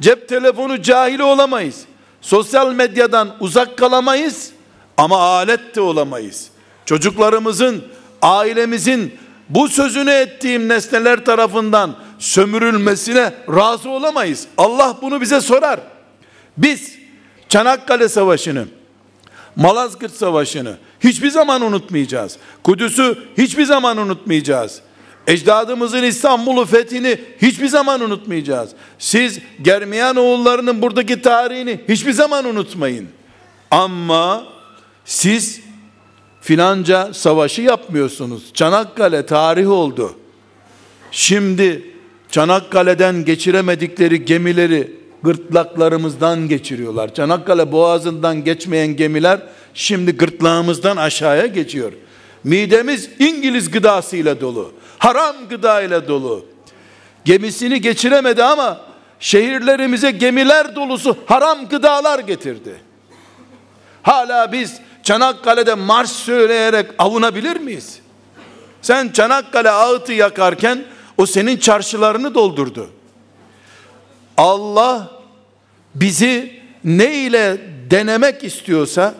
[0.00, 1.84] Cep telefonu cahili olamayız.
[2.20, 4.50] Sosyal medyadan uzak kalamayız
[4.96, 6.48] ama alet de olamayız.
[6.86, 7.84] Çocuklarımızın,
[8.24, 9.14] ailemizin
[9.48, 14.46] bu sözünü ettiğim nesneler tarafından sömürülmesine razı olamayız.
[14.58, 15.80] Allah bunu bize sorar.
[16.56, 16.92] Biz
[17.48, 18.66] Çanakkale Savaşı'nı,
[19.56, 22.36] Malazgirt Savaşı'nı hiçbir zaman unutmayacağız.
[22.62, 24.80] Kudüs'ü hiçbir zaman unutmayacağız.
[25.26, 28.70] Ecdadımızın İstanbul'u fethini hiçbir zaman unutmayacağız.
[28.98, 33.08] Siz Germiyan oğullarının buradaki tarihini hiçbir zaman unutmayın.
[33.70, 34.44] Ama
[35.04, 35.60] siz
[36.44, 38.42] filanca savaşı yapmıyorsunuz.
[38.54, 40.14] Çanakkale tarih oldu.
[41.10, 41.82] Şimdi
[42.30, 47.14] Çanakkale'den geçiremedikleri gemileri gırtlaklarımızdan geçiriyorlar.
[47.14, 49.40] Çanakkale boğazından geçmeyen gemiler
[49.74, 51.92] şimdi gırtlağımızdan aşağıya geçiyor.
[52.44, 54.72] Midemiz İngiliz gıdasıyla dolu.
[54.98, 56.46] Haram gıda ile dolu.
[57.24, 58.80] Gemisini geçiremedi ama
[59.20, 62.74] şehirlerimize gemiler dolusu haram gıdalar getirdi.
[64.02, 67.98] Hala biz Çanakkale'de marş söyleyerek avunabilir miyiz?
[68.82, 70.84] Sen Çanakkale ağıtı yakarken
[71.16, 72.90] o senin çarşılarını doldurdu.
[74.36, 75.10] Allah
[75.94, 77.58] bizi ne ile
[77.90, 79.14] denemek istiyorsa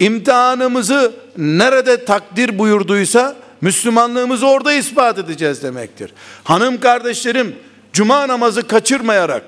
[0.00, 6.12] imtihanımızı nerede takdir buyurduysa Müslümanlığımızı orada ispat edeceğiz demektir.
[6.44, 7.56] Hanım kardeşlerim
[7.92, 9.44] cuma namazı kaçırmayarak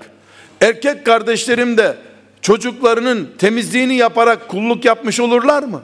[0.60, 1.96] erkek kardeşlerim de
[2.42, 5.82] çocuklarının temizliğini yaparak kulluk yapmış olurlar mı?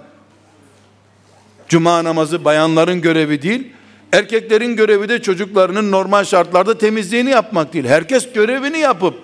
[1.68, 3.72] Cuma namazı bayanların görevi değil,
[4.12, 7.84] erkeklerin görevi de çocuklarının normal şartlarda temizliğini yapmak değil.
[7.84, 9.14] Herkes görevini yapıp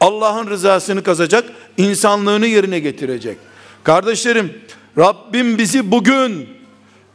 [0.00, 1.44] Allah'ın rızasını kazacak,
[1.76, 3.38] insanlığını yerine getirecek.
[3.84, 4.60] Kardeşlerim,
[4.98, 6.48] Rabbim bizi bugün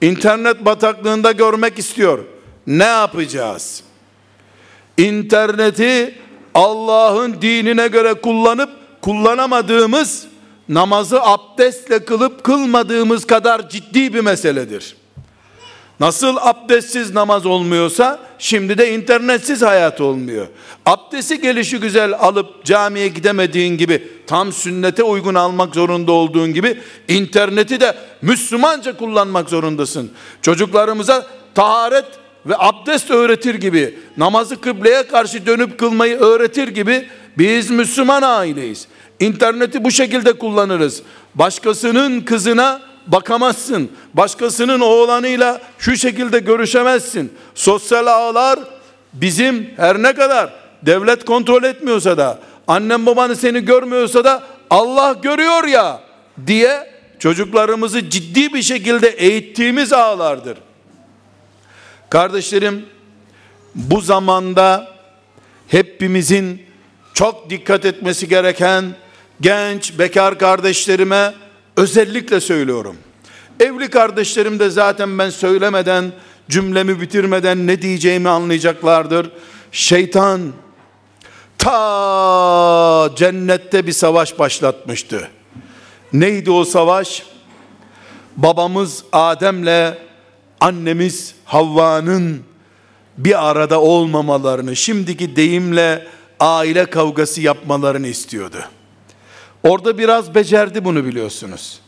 [0.02, 2.20] internet bataklığında görmek istiyor.
[2.68, 3.84] Ne yapacağız?
[4.98, 6.16] İnterneti
[6.54, 8.70] Allah'ın dinine göre kullanıp
[9.04, 10.26] kullanamadığımız
[10.70, 14.96] namazı abdestle kılıp kılmadığımız kadar ciddi bir meseledir.
[16.00, 20.48] Nasıl abdestsiz namaz olmuyorsa şimdi de internetsiz hayat olmuyor.
[20.86, 27.80] Abdesti gelişi güzel alıp camiye gidemediğin gibi tam sünnete uygun almak zorunda olduğun gibi interneti
[27.80, 30.12] de Müslümanca kullanmak zorundasın.
[30.42, 32.06] Çocuklarımıza taharet
[32.46, 38.88] ve abdest öğretir gibi namazı kıbleye karşı dönüp kılmayı öğretir gibi biz Müslüman aileyiz.
[39.20, 41.02] İnterneti bu şekilde kullanırız.
[41.36, 43.92] Başkasının kızına bakamazsın.
[44.14, 47.34] Başkasının oğlanıyla şu şekilde görüşemezsin.
[47.56, 48.60] Sosyal ağlar
[49.14, 55.64] bizim her ne kadar devlet kontrol etmiyorsa da annem babanı seni görmüyorsa da Allah görüyor
[55.64, 56.00] ya
[56.48, 60.58] diye çocuklarımızı ciddi bir şekilde eğittiğimiz ağlardır.
[62.14, 62.86] Kardeşlerim
[63.76, 64.88] bu zamanda
[65.68, 66.62] hepimizin
[67.14, 68.96] çok dikkat etmesi gereken
[69.42, 71.34] genç bekar kardeşlerime
[71.78, 72.96] özellikle söylüyorum.
[73.60, 76.12] Evli kardeşlerim de zaten ben söylemeden
[76.50, 79.32] cümlemi bitirmeden ne diyeceğimi anlayacaklardır.
[79.72, 80.42] Şeytan
[81.58, 85.30] ta cennette bir savaş başlatmıştı.
[86.14, 87.24] Neydi o savaş?
[88.38, 90.13] Babamız Adem'le
[90.64, 92.44] annemiz Havva'nın
[93.18, 96.08] bir arada olmamalarını, şimdiki deyimle
[96.40, 98.58] aile kavgası yapmalarını istiyordu.
[99.64, 101.80] Orada biraz becerdi bunu biliyorsunuz.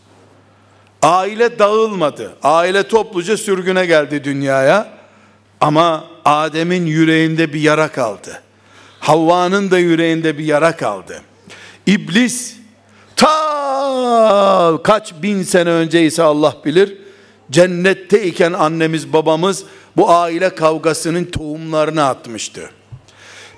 [1.02, 2.36] Aile dağılmadı.
[2.44, 4.88] Aile topluca sürgüne geldi dünyaya.
[5.62, 8.42] Ama Adem'in yüreğinde bir yara kaldı.
[9.00, 11.22] Havva'nın da yüreğinde bir yara kaldı.
[11.88, 12.56] İblis
[13.16, 17.05] ta kaç bin sene önce ise Allah bilir
[17.52, 19.64] cennetteyken annemiz babamız
[19.98, 22.70] bu aile kavgasının tohumlarını atmıştı.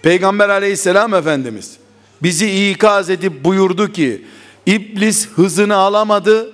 [0.01, 1.77] Peygamber aleyhisselam efendimiz
[2.23, 4.25] bizi ikaz edip buyurdu ki
[4.65, 6.53] iblis hızını alamadı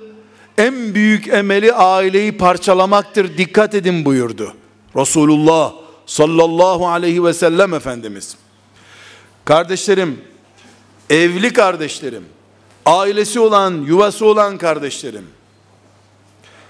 [0.58, 4.54] en büyük emeli aileyi parçalamaktır dikkat edin buyurdu.
[4.96, 5.74] Resulullah
[6.06, 8.36] sallallahu aleyhi ve sellem Efendimiz.
[9.46, 10.22] Kardeşlerim,
[11.10, 12.24] evli kardeşlerim,
[12.86, 15.28] ailesi olan, yuvası olan kardeşlerim.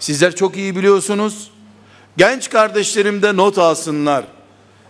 [0.03, 1.51] Sizler çok iyi biliyorsunuz.
[2.17, 4.25] Genç kardeşlerim de not alsınlar.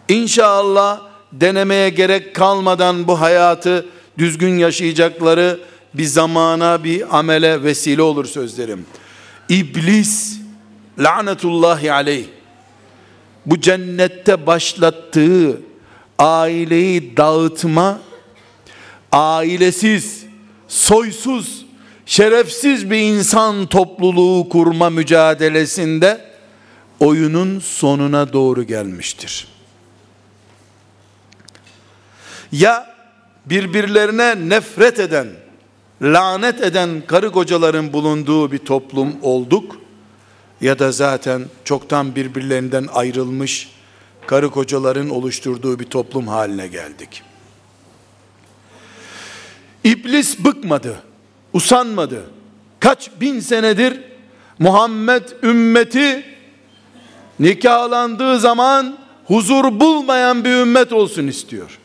[0.07, 3.85] İnşallah denemeye gerek kalmadan bu hayatı
[4.17, 5.59] düzgün yaşayacakları
[5.93, 8.85] bir zamana bir amele vesile olur sözlerim.
[9.49, 10.39] İblis
[10.99, 12.25] lanetullahi aleyh
[13.45, 15.61] bu cennette başlattığı
[16.19, 17.99] aileyi dağıtma
[19.11, 20.25] ailesiz,
[20.67, 21.62] soysuz,
[22.05, 26.25] şerefsiz bir insan topluluğu kurma mücadelesinde
[26.99, 29.47] oyunun sonuna doğru gelmiştir.
[32.51, 32.95] Ya
[33.45, 35.27] birbirlerine nefret eden,
[36.01, 39.77] lanet eden karı kocaların bulunduğu bir toplum olduk
[40.61, 43.69] ya da zaten çoktan birbirlerinden ayrılmış
[44.27, 47.23] karı kocaların oluşturduğu bir toplum haline geldik.
[49.83, 51.03] İblis bıkmadı,
[51.53, 52.23] usanmadı.
[52.79, 54.01] Kaç bin senedir
[54.59, 56.25] Muhammed ümmeti
[57.39, 61.79] nikahlandığı zaman huzur bulmayan bir ümmet olsun istiyor.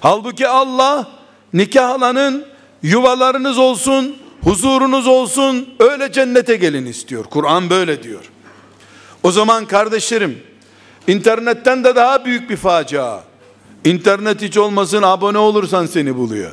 [0.00, 1.08] Halbuki Allah
[1.52, 2.46] nikahlanın
[2.82, 7.24] yuvalarınız olsun, huzurunuz olsun, öyle cennete gelin istiyor.
[7.24, 8.24] Kur'an böyle diyor.
[9.22, 10.42] O zaman kardeşlerim,
[11.06, 13.20] internetten de daha büyük bir facia.
[13.84, 16.52] İnternet hiç olmasın abone olursan seni buluyor.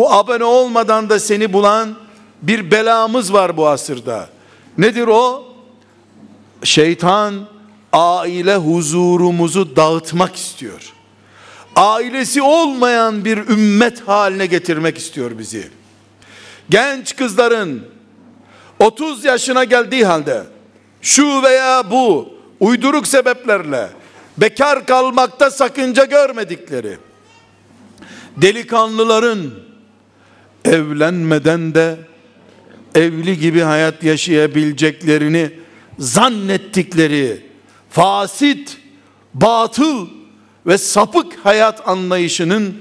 [0.00, 1.94] Bu abone olmadan da seni bulan
[2.42, 4.28] bir belamız var bu asırda.
[4.78, 5.44] Nedir o?
[6.64, 7.34] şeytan
[7.92, 10.92] aile huzurumuzu dağıtmak istiyor.
[11.76, 15.70] Ailesi olmayan bir ümmet haline getirmek istiyor bizi.
[16.70, 17.86] Genç kızların
[18.78, 20.42] 30 yaşına geldiği halde
[21.02, 23.88] şu veya bu uyduruk sebeplerle
[24.38, 26.98] bekar kalmakta sakınca görmedikleri
[28.36, 29.69] delikanlıların
[30.64, 31.96] evlenmeden de
[32.94, 35.50] evli gibi hayat yaşayabileceklerini
[35.98, 37.46] zannettikleri
[37.90, 38.78] fasit,
[39.34, 40.06] batıl
[40.66, 42.76] ve sapık hayat anlayışının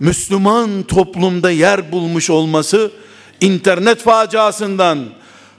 [0.00, 2.90] Müslüman toplumda yer bulmuş olması
[3.40, 4.98] internet faciasından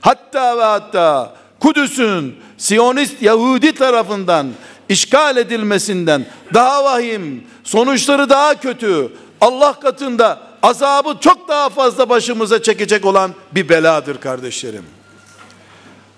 [0.01, 4.47] hatta ve hatta Kudüs'ün Siyonist Yahudi tarafından
[4.89, 9.11] işgal edilmesinden daha vahim, sonuçları daha kötü,
[9.41, 14.85] Allah katında azabı çok daha fazla başımıza çekecek olan bir beladır kardeşlerim.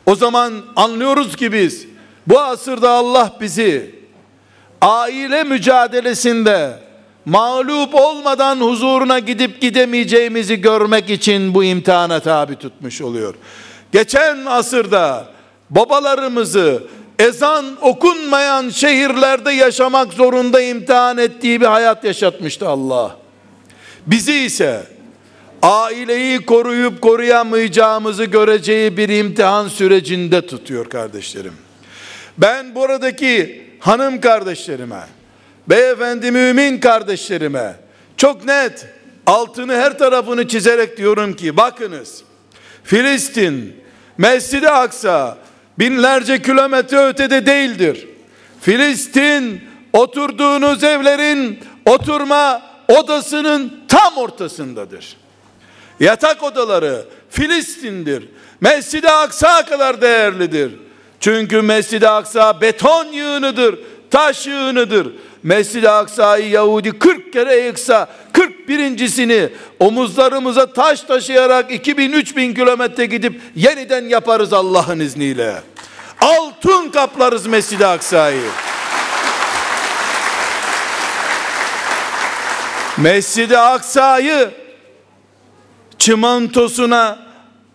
[0.06, 1.88] O zaman anlıyoruz ki biz
[2.28, 3.96] bu asırda Allah bizi
[4.82, 6.80] aile mücadelesinde
[7.26, 13.36] mağlup olmadan huzuruna gidip gidemeyeceğimizi görmek için bu imtihana tabi tutmuş oluyor.
[13.92, 15.26] Geçen asırda
[15.70, 16.84] babalarımızı
[17.20, 23.21] ezan okunmayan şehirlerde yaşamak zorunda imtihan ettiği bir hayat yaşatmıştı Allah.
[24.08, 24.84] Bizi ise
[25.62, 31.54] aileyi koruyup koruyamayacağımızı göreceği bir imtihan sürecinde tutuyor kardeşlerim.
[32.38, 35.04] Ben buradaki hanım kardeşlerime,
[35.68, 37.76] beyefendi mümin kardeşlerime
[38.18, 38.88] çok net
[39.26, 42.24] altını her tarafını çizerek diyorum ki bakınız
[42.84, 43.76] Filistin,
[44.18, 45.38] Mescid-i Aksa
[45.80, 48.08] binlerce kilometre ötede değildir.
[48.62, 49.62] Filistin
[49.94, 55.18] oturduğunuz evlerin oturma odasının tam ortasındadır.
[56.00, 58.30] Yatak odaları Filistin'dir.
[58.62, 60.72] Mescid-i Aksa kadar değerlidir.
[61.20, 63.80] Çünkü Mescid-i Aksa beton yığınıdır,
[64.12, 65.08] taş yığınıdır.
[65.44, 74.54] Mescid-i Aksa'yı Yahudi 40 kere yıksa 41.sini omuzlarımıza taş taşıyarak 2000-3000 kilometre gidip yeniden yaparız
[74.54, 75.62] Allah'ın izniyle.
[76.22, 78.71] Altın kaplarız Mescid-i Aksa'yı.
[83.02, 84.52] Mescid-i Aksa'yı
[85.98, 87.20] çimantosuna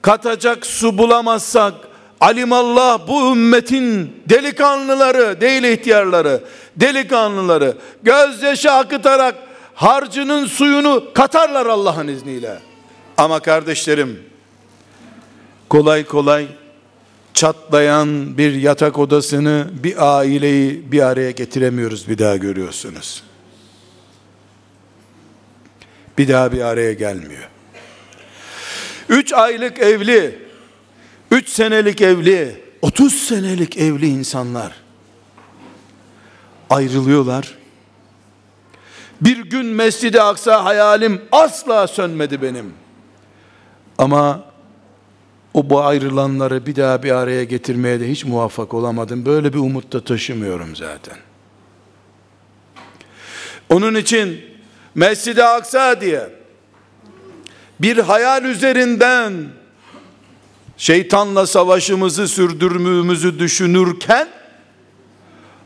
[0.02, 1.74] katacak su bulamazsak
[2.20, 6.40] alimallah bu ümmetin delikanlıları değil ihtiyarları
[6.76, 9.34] delikanlıları gözyaşı akıtarak
[9.74, 12.58] harcının suyunu katarlar Allah'ın izniyle.
[13.16, 14.22] Ama kardeşlerim
[15.68, 16.46] kolay kolay
[17.34, 23.22] çatlayan bir yatak odasını bir aileyi bir araya getiremiyoruz bir daha görüyorsunuz
[26.18, 27.48] bir daha bir araya gelmiyor.
[29.08, 30.38] Üç aylık evli,
[31.30, 34.72] üç senelik evli, otuz senelik evli insanlar
[36.70, 37.54] ayrılıyorlar.
[39.20, 42.74] Bir gün Mescid-i Aksa hayalim asla sönmedi benim.
[43.98, 44.44] Ama
[45.54, 49.26] o bu ayrılanları bir daha bir araya getirmeye de hiç muvaffak olamadım.
[49.26, 51.16] Böyle bir umut da taşımıyorum zaten.
[53.68, 54.55] Onun için
[54.96, 56.28] Mescid-i Aksa diye
[57.80, 59.34] bir hayal üzerinden
[60.76, 64.28] şeytanla savaşımızı sürdürmemizi düşünürken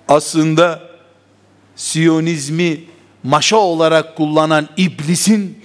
[0.08, 0.90] aslında
[1.76, 2.84] Siyonizmi
[3.22, 5.58] maşa olarak kullanan iblisin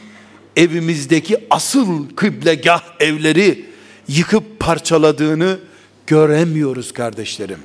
[0.56, 3.66] evimizdeki asıl kıblegah evleri
[4.08, 5.60] yıkıp parçaladığını
[6.08, 7.60] göremiyoruz kardeşlerim.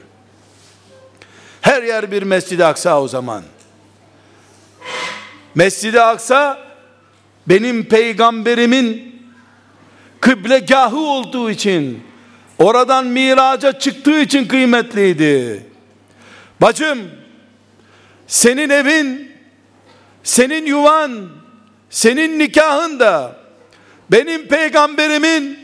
[1.60, 3.42] Her yer bir Mescid-i Aksa o zaman.
[5.54, 6.58] Mescid-i Aksa
[7.46, 9.20] benim peygamberimin
[10.20, 12.02] kıblegahı olduğu için
[12.58, 15.66] oradan miraca çıktığı için kıymetliydi.
[16.60, 16.98] Bacım
[18.26, 19.32] senin evin
[20.22, 21.28] senin yuvan
[21.90, 23.36] senin nikahın da
[24.10, 25.58] benim peygamberimin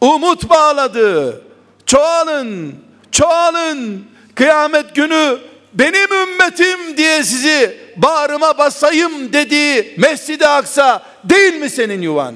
[0.00, 1.42] umut bağladığı
[1.86, 2.74] çoğalın
[3.10, 4.04] çoğalın
[4.34, 5.38] kıyamet günü
[5.72, 12.34] benim ümmetim diye sizi bağrıma basayım dediği Mescid-i Aksa değil mi senin yuvan?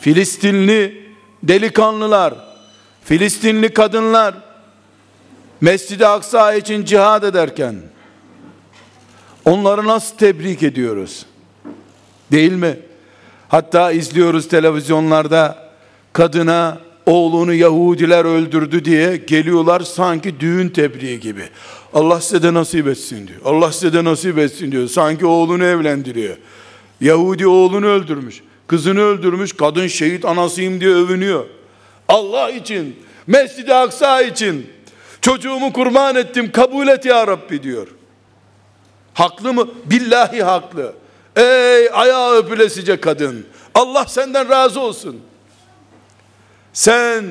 [0.00, 1.10] Filistinli
[1.42, 2.34] delikanlılar,
[3.04, 4.34] Filistinli kadınlar
[5.60, 7.76] Mescid-i Aksa için cihad ederken
[9.44, 11.26] onları nasıl tebrik ediyoruz?
[12.32, 12.78] Değil mi?
[13.48, 15.70] Hatta izliyoruz televizyonlarda
[16.12, 21.48] kadına oğlunu Yahudiler öldürdü diye geliyorlar sanki düğün tebriği gibi.
[21.96, 23.40] Allah size de nasip etsin diyor.
[23.44, 24.88] Allah size de nasip etsin diyor.
[24.88, 26.36] Sanki oğlunu evlendiriyor.
[27.00, 28.42] Yahudi oğlunu öldürmüş.
[28.66, 29.52] Kızını öldürmüş.
[29.52, 31.46] Kadın şehit anasıyım diye övünüyor.
[32.08, 34.70] Allah için Mescid-i Aksa için
[35.20, 37.88] çocuğumu kurban ettim kabul et ya Rabbi diyor.
[39.14, 39.68] Haklı mı?
[39.84, 40.94] Billahi haklı.
[41.36, 43.46] Ey ayağı öpülesice kadın.
[43.74, 45.20] Allah senden razı olsun.
[46.72, 47.24] Sen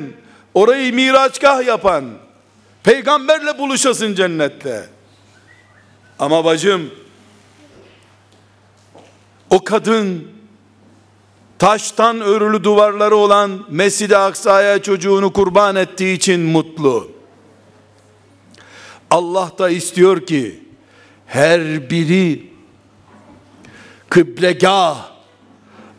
[0.53, 2.24] orayı miraçgah yapan,
[2.85, 4.89] peygamberle buluşasın cennette.
[6.19, 6.91] Ama bacım,
[9.49, 10.27] o kadın
[11.59, 17.11] taştan örülü duvarları olan Mescid-i Aksa'ya çocuğunu kurban ettiği için mutlu.
[19.11, 20.63] Allah da istiyor ki
[21.25, 22.49] her biri
[24.09, 25.11] kıblegah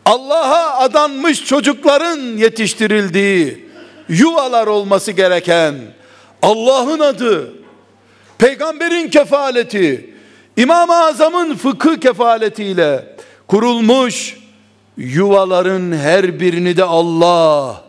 [0.05, 3.69] Allah'a adanmış çocukların yetiştirildiği
[4.09, 5.96] yuvalar olması gereken
[6.47, 7.53] Allah'ın adı,
[8.37, 10.13] peygamberin kefaleti,
[10.57, 13.15] İmam-ı Azam'ın fıkıh kefaletiyle
[13.47, 14.37] kurulmuş
[14.97, 17.81] yuvaların her birini de Allah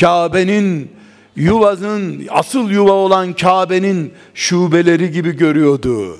[0.00, 0.92] Kabe'nin
[1.36, 6.18] yuvasının asıl yuva olan Kabe'nin şubeleri gibi görüyordu.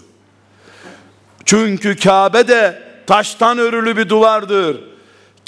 [1.45, 4.81] Çünkü Kabe de taştan örülü bir duvardır.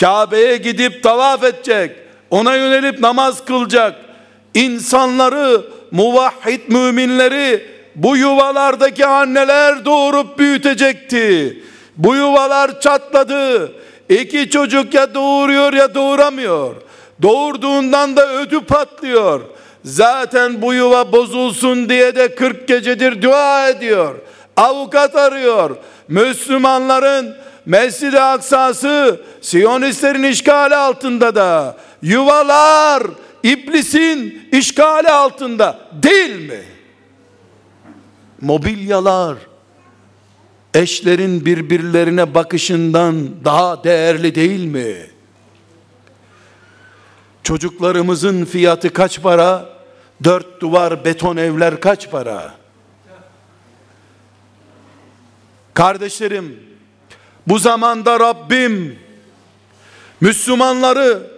[0.01, 1.97] Kabe'ye gidip tavaf edecek,
[2.31, 3.97] ona yönelip namaz kılacak.
[4.55, 11.63] İnsanları, muvahhid müminleri bu yuvalardaki anneler doğurup büyütecekti.
[11.97, 13.73] Bu yuvalar çatladı.
[14.09, 16.75] İki çocuk ya doğuruyor ya doğuramıyor.
[17.23, 19.41] Doğurduğundan da ödü patlıyor.
[19.85, 24.15] Zaten bu yuva bozulsun diye de 40 gecedir dua ediyor.
[24.57, 25.77] Avukat arıyor.
[26.09, 27.37] Müslümanların
[27.67, 33.03] Mescid-i Aksa'sı Siyonistlerin işgali altında da yuvalar
[33.43, 36.63] iblisin işgali altında değil mi?
[38.41, 39.37] Mobilyalar
[40.75, 44.97] eşlerin birbirlerine bakışından daha değerli değil mi?
[47.43, 49.79] Çocuklarımızın fiyatı kaç para?
[50.25, 52.55] Dört duvar beton evler kaç para?
[55.75, 56.63] Kardeşlerim,
[57.47, 58.99] bu zamanda Rabbim
[60.21, 61.31] Müslümanları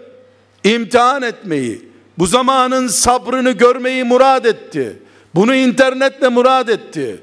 [0.64, 1.89] imtihan etmeyi,
[2.20, 5.02] bu zamanın sabrını görmeyi murad etti.
[5.34, 7.20] Bunu internetle murad etti.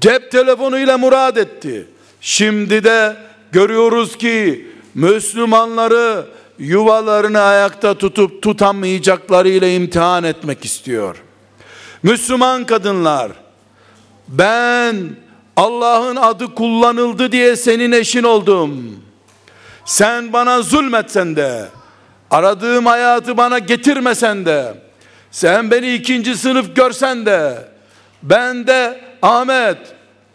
[0.00, 1.88] Cep telefonuyla murad etti.
[2.20, 3.16] Şimdi de
[3.52, 6.26] görüyoruz ki Müslümanları
[6.58, 11.16] yuvalarını ayakta tutup tutamayacaklarıyla imtihan etmek istiyor.
[12.02, 13.32] Müslüman kadınlar
[14.28, 14.96] ben
[15.56, 19.00] Allah'ın adı kullanıldı diye senin eşin oldum.
[19.84, 21.68] Sen bana zulmetsen de,
[22.36, 24.74] aradığım hayatı bana getirmesen de,
[25.30, 27.68] sen beni ikinci sınıf görsen de,
[28.22, 29.78] ben de Ahmet,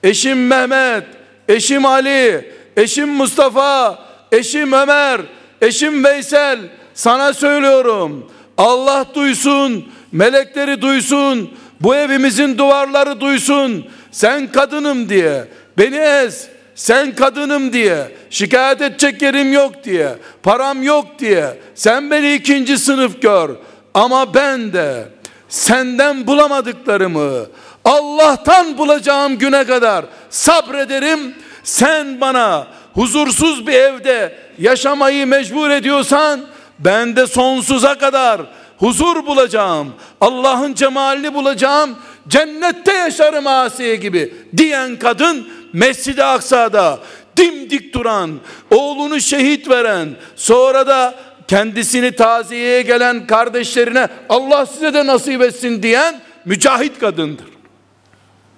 [0.04, 1.04] eşim Mehmet,
[1.47, 3.99] eşim Ali, eşim Mustafa,
[4.32, 5.22] eşim Ömer,
[5.62, 6.60] eşim Veysel,
[6.93, 15.47] sana söylüyorum, Allah duysun, melekleri duysun, bu evimizin duvarları duysun, sen kadınım diye,
[15.78, 16.47] beni ez,
[16.82, 20.09] sen kadınım diye, şikayet edecek yerim yok diye,
[20.43, 23.49] param yok diye, sen beni ikinci sınıf gör,
[23.93, 25.07] ama ben de
[25.49, 27.45] senden bulamadıklarımı
[27.86, 31.36] Allah'tan bulacağım güne kadar sabrederim.
[31.63, 36.41] Sen bana huzursuz bir evde yaşamayı mecbur ediyorsan
[36.79, 38.41] ben de sonsuza kadar
[38.77, 39.93] huzur bulacağım.
[40.21, 41.95] Allah'ın cemalini bulacağım.
[42.27, 46.99] Cennette yaşarım Asiye gibi diyen kadın Mescid-i Aksa'da
[47.38, 48.39] dimdik duran,
[48.72, 51.15] oğlunu şehit veren, sonra da
[51.47, 57.45] kendisini taziyeye gelen kardeşlerine Allah size de nasip etsin diyen mücahit kadındır.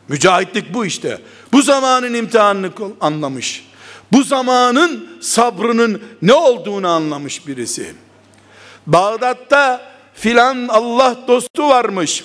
[0.08, 1.18] Mücahitlik bu işte.
[1.52, 3.66] Bu zamanın imtihanını anlamış.
[4.12, 7.94] Bu zamanın sabrının ne olduğunu anlamış birisi.
[8.88, 9.82] Bağdat'ta
[10.14, 12.24] filan Allah dostu varmış.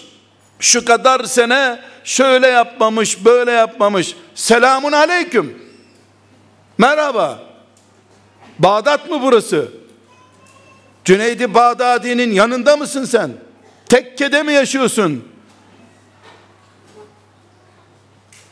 [0.60, 4.14] Şu kadar sene şöyle yapmamış, böyle yapmamış.
[4.38, 5.62] Selamun aleyküm.
[6.78, 7.38] Merhaba.
[8.58, 9.72] Bağdat mı burası?
[11.04, 13.30] Cüneydi Bağdadi'nin yanında mısın sen?
[13.88, 15.28] Tekkede mi yaşıyorsun?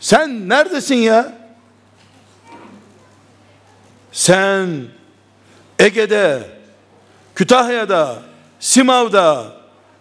[0.01, 1.33] Sen neredesin ya?
[4.13, 4.85] Sen
[5.79, 6.43] Ege'de,
[7.35, 8.19] Kütahya'da,
[8.61, 9.53] Simav'da,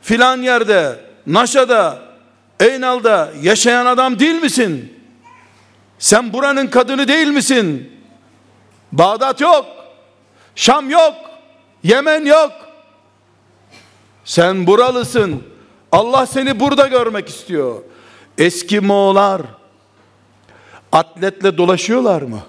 [0.01, 1.99] filan yerde, Naşa'da,
[2.59, 4.94] Eynal'da yaşayan adam değil misin?
[5.99, 7.91] Sen buranın kadını değil misin?
[8.91, 9.65] Bağdat yok.
[10.55, 11.13] Şam yok.
[11.83, 12.51] Yemen yok.
[14.25, 15.43] Sen buralısın.
[15.91, 17.81] Allah seni burada görmek istiyor.
[18.37, 19.41] Eski Moğollar
[20.91, 22.39] atletle dolaşıyorlar mı?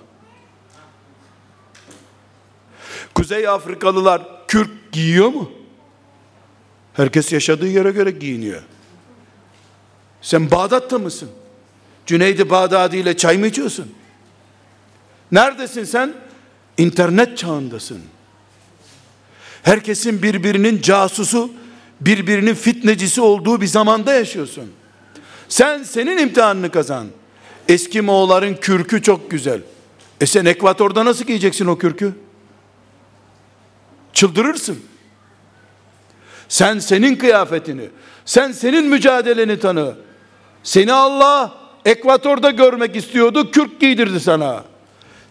[3.14, 5.50] Kuzey Afrikalılar kürk giyiyor mu?
[6.92, 8.62] Herkes yaşadığı yere göre giyiniyor.
[10.22, 11.30] Sen Bağdat'ta mısın?
[12.06, 13.92] Cüneydi Bağdadi ile çay mı içiyorsun?
[15.32, 16.14] Neredesin sen?
[16.78, 18.00] İnternet çağındasın.
[19.62, 21.50] Herkesin birbirinin casusu,
[22.00, 24.72] birbirinin fitnecisi olduğu bir zamanda yaşıyorsun.
[25.48, 27.06] Sen senin imtihanını kazan.
[27.68, 29.60] Eski Moğolların kürkü çok güzel.
[30.20, 32.14] E sen ekvatorda nasıl giyeceksin o kürkü?
[34.12, 34.78] Çıldırırsın.
[36.48, 37.88] Sen senin kıyafetini,
[38.24, 39.94] sen senin mücadeleni tanı.
[40.62, 44.64] Seni Allah ekvatorda görmek istiyordu, kürk giydirdi sana.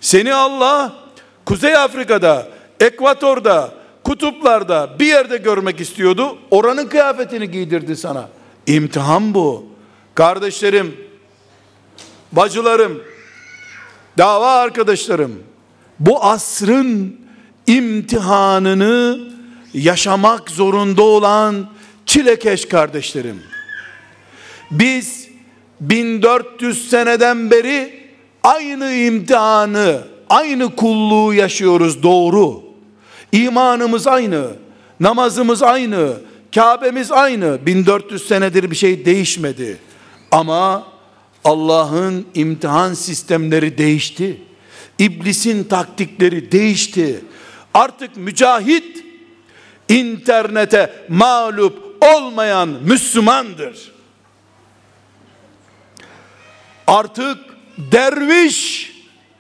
[0.02, 0.94] Seni Allah
[1.46, 2.48] Kuzey Afrika'da,
[2.80, 6.38] ekvatorda, kutuplarda bir yerde görmek istiyordu.
[6.52, 8.30] Oranın kıyafetini giydirdi sana.
[8.68, 9.66] İmtihan bu.
[10.16, 10.98] Kardeşlerim,
[12.32, 13.02] bacılarım,
[14.18, 15.44] dava arkadaşlarım,
[16.00, 17.20] bu asrın
[17.68, 19.20] imtihanını
[19.74, 21.70] yaşamak zorunda olan
[22.06, 23.44] çilekeş kardeşlerim.
[24.72, 25.25] Biz
[25.82, 28.06] 1400 seneden beri
[28.44, 32.64] aynı imtihanı, aynı kulluğu yaşıyoruz doğru.
[33.32, 34.48] İmanımız aynı,
[35.00, 36.14] namazımız aynı,
[36.56, 37.66] Kabe'miz aynı.
[37.66, 39.78] 1400 senedir bir şey değişmedi.
[40.32, 40.88] Ama
[41.44, 44.42] Allah'ın imtihan sistemleri değişti.
[45.00, 47.22] İblisin taktikleri değişti.
[47.74, 49.04] Artık mücahit
[49.90, 53.95] internete mağlup olmayan Müslümandır.
[56.88, 57.38] Artık
[57.78, 58.92] derviş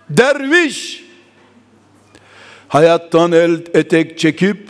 [0.10, 1.04] derviş
[2.68, 4.70] hayattan el etek çekip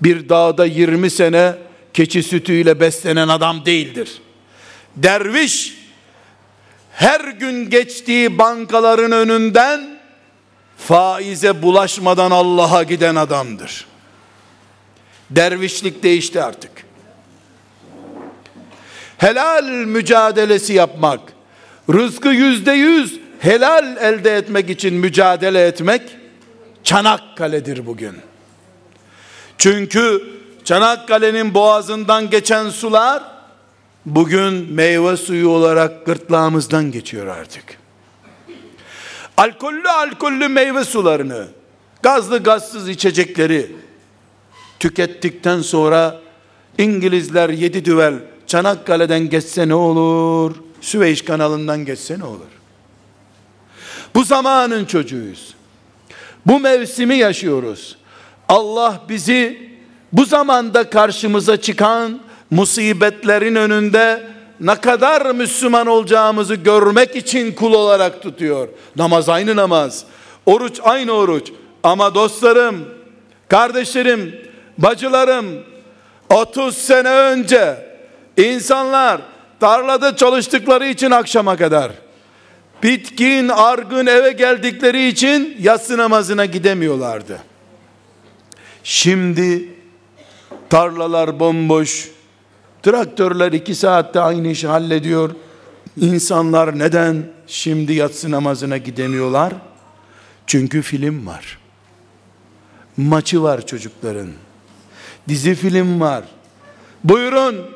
[0.00, 1.54] bir dağda 20 sene
[1.94, 4.22] keçi sütüyle beslenen adam değildir.
[4.96, 5.78] Derviş
[6.92, 9.98] her gün geçtiği bankaların önünden
[10.76, 13.86] faize bulaşmadan Allah'a giden adamdır.
[15.30, 16.70] Dervişlik değişti artık.
[19.18, 21.20] Helal mücadelesi yapmak,
[21.92, 26.02] rızkı yüzde yüz helal elde etmek için mücadele etmek,
[26.84, 28.16] Çanakkale'dir bugün.
[29.58, 30.22] Çünkü
[30.64, 33.22] Çanakkale'nin boğazından geçen sular,
[34.06, 37.64] bugün meyve suyu olarak gırtlağımızdan geçiyor artık.
[39.36, 41.48] Alkollü alkollü meyve sularını,
[42.02, 43.76] gazlı gazsız içecekleri
[44.78, 46.20] tükettikten sonra
[46.78, 48.14] İngilizler yedi düvel
[48.46, 50.56] Çanakkale'den geçse ne olur?
[50.80, 52.46] Süveyş kanalından geçse ne olur?
[54.14, 55.54] Bu zamanın çocuğuyuz.
[56.46, 57.96] Bu mevsimi yaşıyoruz.
[58.48, 59.68] Allah bizi
[60.12, 62.20] bu zamanda karşımıza çıkan
[62.50, 64.26] musibetlerin önünde
[64.60, 68.68] ne kadar Müslüman olacağımızı görmek için kul olarak tutuyor.
[68.96, 70.04] Namaz aynı namaz,
[70.46, 71.52] oruç aynı oruç.
[71.82, 72.88] Ama dostlarım,
[73.48, 74.36] kardeşlerim,
[74.78, 75.46] bacılarım
[76.30, 77.74] 30 sene önce
[78.36, 79.20] insanlar
[79.60, 81.92] tarlada çalıştıkları için akşama kadar
[82.82, 87.38] bitkin, argın eve geldikleri için yatsı namazına gidemiyorlardı.
[88.84, 89.74] Şimdi
[90.70, 92.10] tarlalar bomboş,
[92.82, 95.30] traktörler iki saatte aynı işi hallediyor.
[96.00, 99.52] İnsanlar neden şimdi yatsı namazına gidemiyorlar?
[100.46, 101.58] Çünkü film var.
[102.96, 104.28] Maçı var çocukların.
[105.28, 106.24] Dizi film var.
[107.04, 107.66] Buyurun,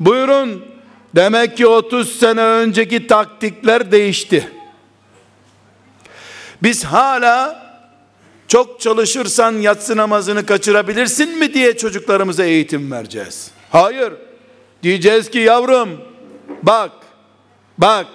[0.00, 0.69] buyurun.
[1.14, 4.52] Demek ki 30 sene önceki taktikler değişti.
[6.62, 7.70] Biz hala
[8.48, 13.50] çok çalışırsan yatsı namazını kaçırabilirsin mi diye çocuklarımıza eğitim vereceğiz.
[13.70, 14.12] Hayır.
[14.82, 15.88] Diyeceğiz ki yavrum
[16.62, 16.92] bak
[17.78, 18.06] bak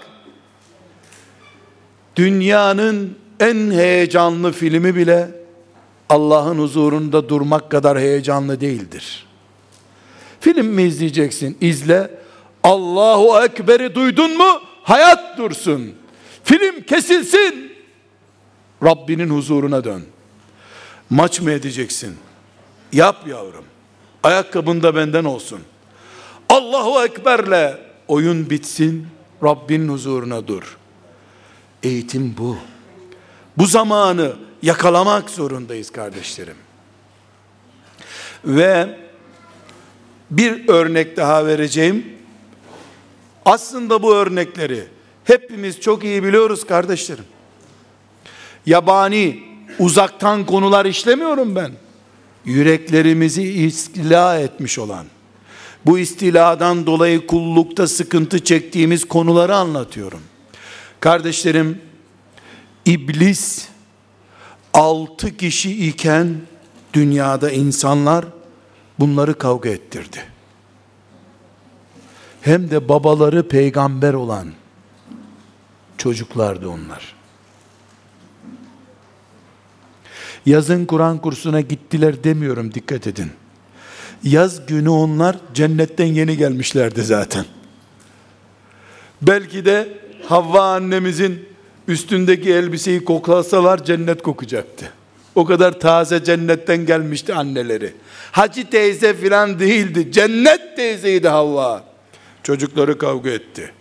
[2.16, 5.32] dünyanın en heyecanlı filmi bile
[6.10, 9.26] Allah'ın huzurunda durmak kadar heyecanlı değildir.
[10.40, 11.58] Film mi izleyeceksin?
[11.62, 12.25] İzle.
[12.66, 14.62] Allahu Ekber'i duydun mu?
[14.84, 15.96] Hayat dursun.
[16.44, 17.72] Film kesilsin.
[18.84, 20.04] Rabbinin huzuruna dön.
[21.10, 22.18] Maç mı edeceksin?
[22.92, 23.66] Yap yavrum.
[24.24, 25.60] Ayakkabında benden olsun.
[26.50, 29.08] Allahu Ekber'le oyun bitsin.
[29.44, 30.78] Rabbin huzuruna dur.
[31.84, 32.58] Eğitim bu.
[33.58, 36.58] Bu zamanı yakalamak zorundayız kardeşlerim.
[38.46, 39.00] Ve
[40.32, 42.16] bir örnek daha vereceğim.
[43.46, 44.84] Aslında bu örnekleri
[45.24, 47.26] hepimiz çok iyi biliyoruz kardeşlerim.
[48.66, 49.44] Yabani,
[49.80, 51.72] uzaktan konular işlemiyorum ben.
[52.46, 55.06] Yüreklerimizi istila etmiş olan,
[55.86, 60.22] bu istiladan dolayı kullukta sıkıntı çektiğimiz konuları anlatıyorum.
[61.00, 61.82] Kardeşlerim,
[62.86, 63.68] iblis
[64.74, 66.36] altı kişi iken
[66.94, 68.26] dünyada insanlar
[69.00, 70.35] bunları kavga ettirdi.
[72.46, 74.48] Hem de babaları peygamber olan
[75.98, 77.16] çocuklardı onlar.
[80.46, 83.32] Yazın Kur'an kursuna gittiler demiyorum dikkat edin.
[84.24, 87.46] Yaz günü onlar cennetten yeni gelmişlerdi zaten.
[89.22, 89.88] Belki de
[90.26, 91.50] Havva annemizin
[91.88, 94.94] üstündeki elbiseyi koklasalar cennet kokacaktı.
[95.36, 97.94] O kadar taze cennetten gelmişti anneleri.
[98.32, 100.12] Hacı teyze filan değildi.
[100.12, 101.95] Cennet teyzeydi Havva.
[102.46, 103.72] Çocukları kavga etti.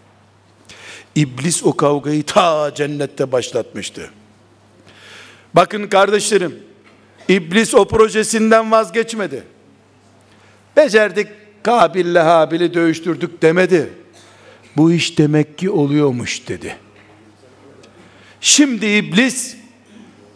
[1.15, 4.11] İblis o kavgayı ta cennette başlatmıştı.
[5.55, 6.59] Bakın kardeşlerim,
[7.29, 9.43] İblis o projesinden vazgeçmedi.
[10.77, 11.29] Becerdik,
[11.63, 13.93] Kabil'le Habil'i dövüştürdük demedi.
[14.77, 16.77] Bu iş demek ki oluyormuş dedi.
[18.41, 19.57] Şimdi iblis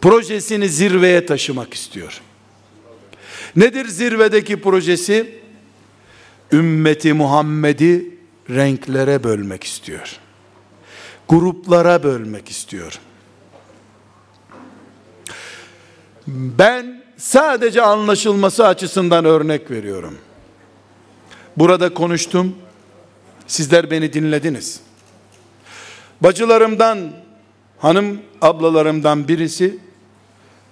[0.00, 2.20] projesini zirveye taşımak istiyor.
[3.56, 5.38] Nedir zirvedeki projesi?
[6.52, 8.17] Ümmeti Muhammed'i
[8.50, 10.16] renklere bölmek istiyor.
[11.28, 13.00] Gruplara bölmek istiyor.
[16.26, 20.18] Ben sadece anlaşılması açısından örnek veriyorum.
[21.56, 22.54] Burada konuştum.
[23.46, 24.80] Sizler beni dinlediniz.
[26.20, 27.12] Bacılarımdan,
[27.78, 29.78] hanım ablalarımdan birisi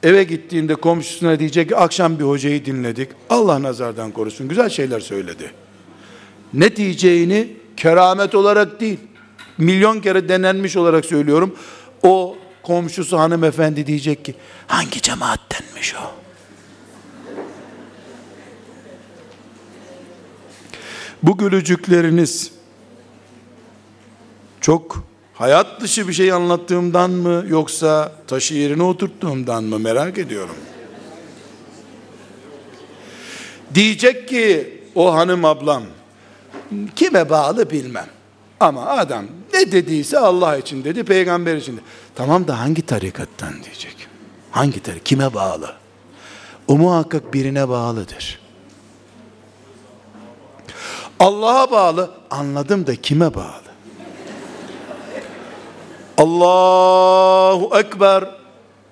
[0.03, 3.09] eve gittiğinde komşusuna diyecek ki akşam bir hocayı dinledik.
[3.31, 4.49] Allah nazardan korusun.
[4.49, 5.51] Güzel şeyler söyledi.
[6.55, 8.99] Ne diyeceğini keramet olarak değil,
[9.59, 11.57] milyon kere denenmiş olarak söylüyorum.
[12.03, 14.35] O komşusu hanımefendi diyecek ki
[14.67, 16.27] hangi cemaattenmiş o?
[21.23, 22.53] Bu gülücükleriniz
[24.61, 25.05] çok
[25.35, 30.57] hayat dışı bir şey anlattığımdan mı yoksa taşı yerine oturttuğumdan mı merak ediyorum.
[33.75, 35.83] Diyecek ki o hanım ablam
[36.97, 38.07] kime bağlı bilmem.
[38.61, 41.85] Ama adam ne dediyse Allah için dedi, peygamber için dedi.
[42.15, 44.09] Tamam da hangi tarikattan diyecek?
[44.51, 45.05] Hangi tarikat?
[45.05, 45.73] Kime bağlı?
[46.69, 48.41] O muhakkak birine bağlıdır.
[51.21, 52.11] Allah'a bağlı.
[52.31, 53.67] Anladım da kime bağlı?
[56.19, 58.25] Allahu Ekber.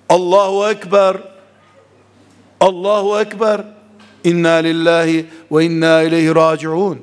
[0.09, 1.17] Allahu Ekber.
[2.59, 3.61] Allahu Ekber.
[4.23, 6.99] İnna lillahi ve inna ileyhi raciun.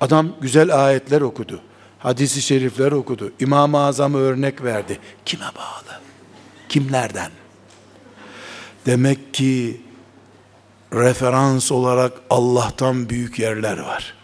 [0.00, 1.60] Adam güzel ayetler okudu.
[1.98, 3.32] Hadisi şerifler okudu.
[3.40, 4.98] İmam-ı Azam'ı örnek verdi.
[5.24, 6.00] Kime bağlı?
[6.68, 7.30] Kimlerden?
[8.86, 9.80] Demek ki
[10.92, 14.14] referans olarak Allah'tan büyük yerler var.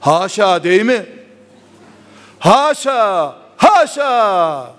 [0.00, 1.06] Haşa değil mi?
[2.38, 4.77] Haşa, haşa.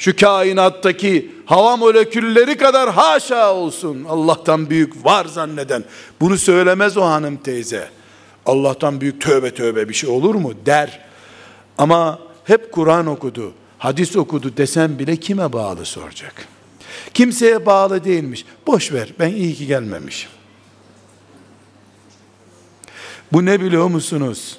[0.00, 4.04] Şu kainattaki hava molekülleri kadar haşa olsun.
[4.08, 5.84] Allah'tan büyük var zanneden.
[6.20, 7.88] Bunu söylemez o hanım teyze.
[8.46, 11.00] Allah'tan büyük tövbe tövbe bir şey olur mu der.
[11.78, 16.34] Ama hep Kur'an okudu, hadis okudu desem bile kime bağlı soracak.
[17.14, 18.44] Kimseye bağlı değilmiş.
[18.66, 20.30] Boş ver ben iyi ki gelmemişim.
[23.32, 24.58] Bu ne biliyor musunuz?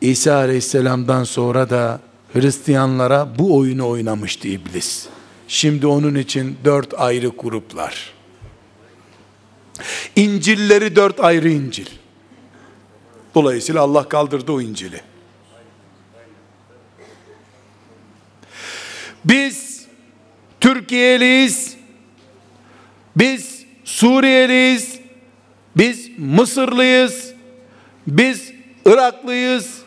[0.00, 2.00] İsa aleyhisselamdan sonra da
[2.34, 5.06] Hristiyanlara bu oyunu oynamıştı iblis.
[5.48, 8.14] Şimdi onun için dört ayrı gruplar.
[10.16, 11.86] İncilleri dört ayrı İncil.
[13.34, 15.00] Dolayısıyla Allah kaldırdı o İncil'i.
[19.24, 19.86] Biz
[20.60, 21.76] Türkiye'liyiz.
[23.16, 24.98] Biz Suriyeliyiz.
[25.76, 27.32] Biz Mısırlıyız.
[28.06, 28.52] Biz
[28.86, 29.78] Iraklıyız.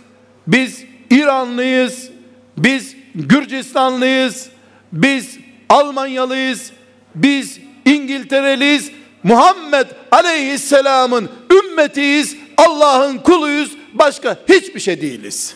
[0.48, 2.17] Biz İranlıyız.
[2.58, 4.50] Biz Gürcistanlıyız.
[4.94, 5.38] Biz
[5.70, 6.72] Almanyalıyız.
[7.16, 8.92] Biz İngiltereliyiz.
[9.24, 12.36] Muhammed Aleyhisselam'ın ümmetiyiz.
[12.58, 13.72] Allah'ın kuluyuz.
[13.94, 15.56] Başka hiçbir şey değiliz.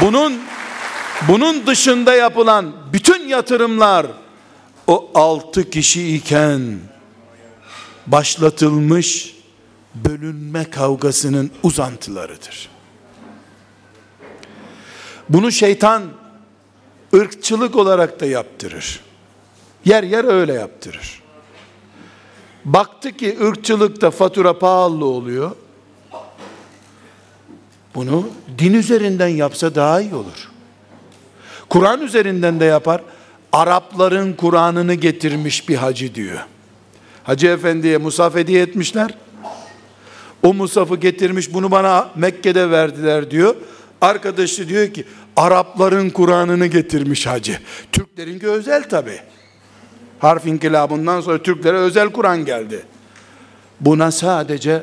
[0.00, 0.42] Bunun
[1.28, 4.06] bunun dışında yapılan bütün yatırımlar
[4.86, 6.78] o altı kişi iken
[8.06, 9.31] başlatılmış
[9.94, 12.68] bölünme kavgasının uzantılarıdır.
[15.28, 16.02] Bunu şeytan
[17.14, 19.00] ırkçılık olarak da yaptırır.
[19.84, 21.22] Yer yer öyle yaptırır.
[22.64, 25.50] Baktı ki ırkçılıkta fatura pahalı oluyor.
[27.94, 28.28] Bunu
[28.58, 30.50] din üzerinden yapsa daha iyi olur.
[31.68, 33.02] Kur'an üzerinden de yapar.
[33.52, 36.38] Arapların Kur'an'ını getirmiş bir hacı diyor.
[37.24, 39.14] Hacı efendiye musaf hediye etmişler.
[40.42, 43.54] O musafı getirmiş bunu bana Mekke'de verdiler diyor.
[44.00, 45.04] Arkadaşı diyor ki
[45.36, 47.58] Arapların Kur'an'ını getirmiş hacı.
[47.92, 49.20] Türklerinki özel tabi.
[50.18, 52.82] Harf inkılabından sonra Türklere özel Kur'an geldi.
[53.80, 54.82] Buna sadece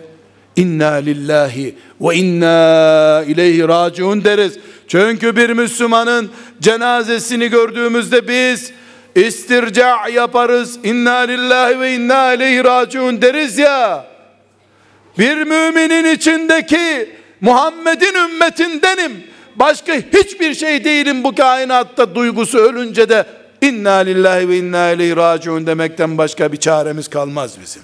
[0.55, 4.59] inna lillahi ve inna ileyhi raciun deriz.
[4.87, 6.31] Çünkü bir Müslümanın
[6.61, 8.71] cenazesini gördüğümüzde biz
[9.15, 10.79] istirca yaparız.
[10.83, 14.08] İnna lillahi ve inna ileyhi raciun deriz ya.
[15.19, 19.23] Bir müminin içindeki Muhammed'in ümmetindenim.
[19.55, 23.25] Başka hiçbir şey değilim bu kainatta duygusu ölünce de
[23.61, 27.81] inna lillahi ve inna ileyhi raciun demekten başka bir çaremiz kalmaz bizim.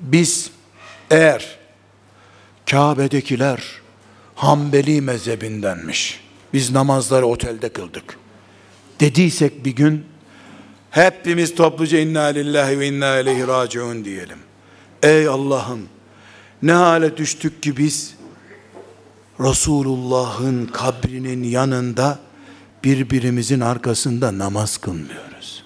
[0.00, 0.50] Biz
[1.10, 1.58] eğer
[2.70, 3.62] Kabe'dekiler
[4.34, 6.20] Hanbeli mezhebindenmiş.
[6.52, 8.18] Biz namazları otelde kıldık.
[9.00, 10.06] Dediysek bir gün
[10.90, 14.38] hepimiz topluca inna lillahi ve inna ileyhi raciun diyelim.
[15.02, 15.88] Ey Allah'ım
[16.62, 18.14] ne hale düştük ki biz
[19.40, 22.18] Resulullah'ın kabrinin yanında
[22.84, 25.64] birbirimizin arkasında namaz kılmıyoruz.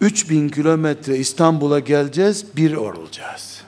[0.00, 3.62] 3000 kilometre İstanbul'a geleceğiz, bir olacağız.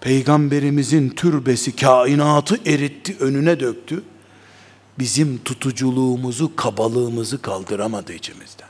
[0.00, 4.02] Peygamberimizin türbesi kainatı eritti, önüne döktü.
[5.00, 8.68] Bizim tutuculuğumuzu, kabalığımızı kaldıramadı içimizden.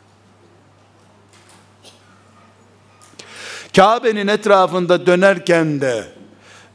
[3.76, 6.04] Kabe'nin etrafında dönerken de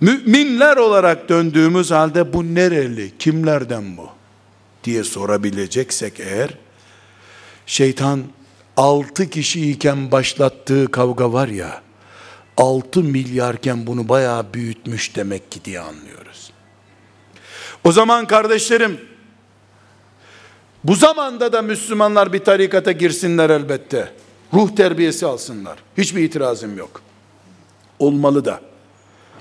[0.01, 4.09] müminler olarak döndüğümüz halde bu nereli, kimlerden bu
[4.83, 6.57] diye sorabileceksek eğer
[7.65, 8.23] şeytan
[8.77, 11.81] altı kişiyken başlattığı kavga var ya
[12.57, 16.51] 6 milyarken bunu bayağı büyütmüş demek ki diye anlıyoruz.
[17.83, 19.14] O zaman kardeşlerim
[20.87, 24.11] bu zamanda da Müslümanlar bir tarikata girsinler elbette.
[24.53, 25.77] Ruh terbiyesi alsınlar.
[25.97, 27.01] Hiçbir itirazım yok.
[27.99, 28.61] Olmalı da.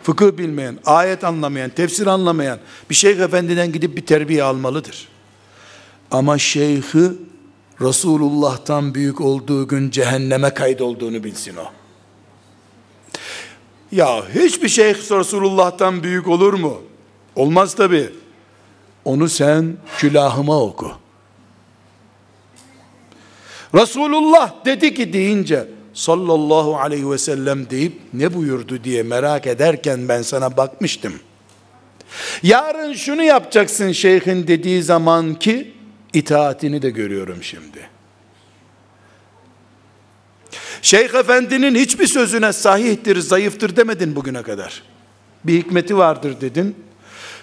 [0.03, 2.59] Fıkıh bilmeyen, ayet anlamayan, tefsir anlamayan
[2.91, 5.09] bir şeyh efendiden gidip bir terbiye almalıdır.
[6.11, 7.13] Ama şeyhi
[7.81, 11.65] Resulullah'tan büyük olduğu gün cehenneme kaydolduğunu bilsin o.
[13.93, 16.83] Ya hiçbir şeyh Resulullah'tan büyük olur mu?
[17.37, 18.11] Olmaz tabi.
[19.05, 21.04] Onu sen külahıma oku.
[23.75, 30.23] Resulullah dedi ki deyince sallallahu aleyhi ve sellem deyip ne buyurdu diye merak ederken ben
[30.23, 31.13] sana bakmıştım.
[32.43, 35.73] Yarın şunu yapacaksın şeyhin dediği zaman ki
[36.13, 37.89] itaatini de görüyorum şimdi.
[40.83, 44.83] Şeyh efendinin hiçbir sözüne sahihtir, zayıftır demedin bugüne kadar.
[45.45, 46.77] Bir hikmeti vardır dedin.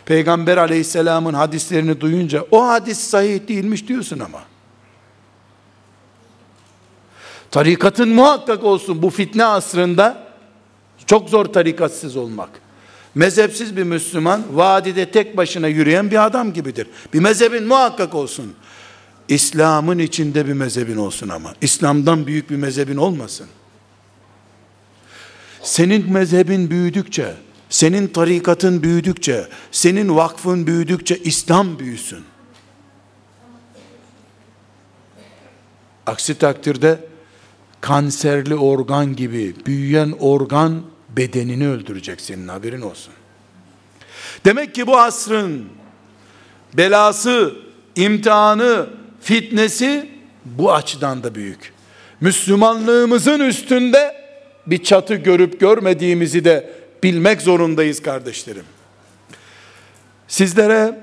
[0.05, 4.50] Peygamber aleyhisselamın hadislerini duyunca o hadis sahih değilmiş diyorsun ama.
[7.51, 10.27] Tarikatın muhakkak olsun bu fitne asrında
[11.05, 12.49] çok zor tarikatsız olmak.
[13.15, 16.87] Mezhepsiz bir Müslüman vadide tek başına yürüyen bir adam gibidir.
[17.13, 18.53] Bir mezhebin muhakkak olsun.
[19.27, 21.53] İslam'ın içinde bir mezhebin olsun ama.
[21.61, 23.47] İslam'dan büyük bir mezhebin olmasın.
[25.63, 27.33] Senin mezhebin büyüdükçe,
[27.69, 32.23] senin tarikatın büyüdükçe, senin vakfın büyüdükçe İslam büyüsün.
[36.05, 37.10] Aksi takdirde
[37.81, 43.13] kanserli organ gibi büyüyen organ bedenini öldürecek senin haberin olsun.
[44.45, 45.65] Demek ki bu asrın
[46.73, 47.55] belası,
[47.95, 48.89] imtihanı,
[49.21, 50.09] fitnesi
[50.45, 51.73] bu açıdan da büyük.
[52.21, 54.15] Müslümanlığımızın üstünde
[54.67, 56.73] bir çatı görüp görmediğimizi de
[57.03, 58.65] bilmek zorundayız kardeşlerim.
[60.27, 60.99] Sizlere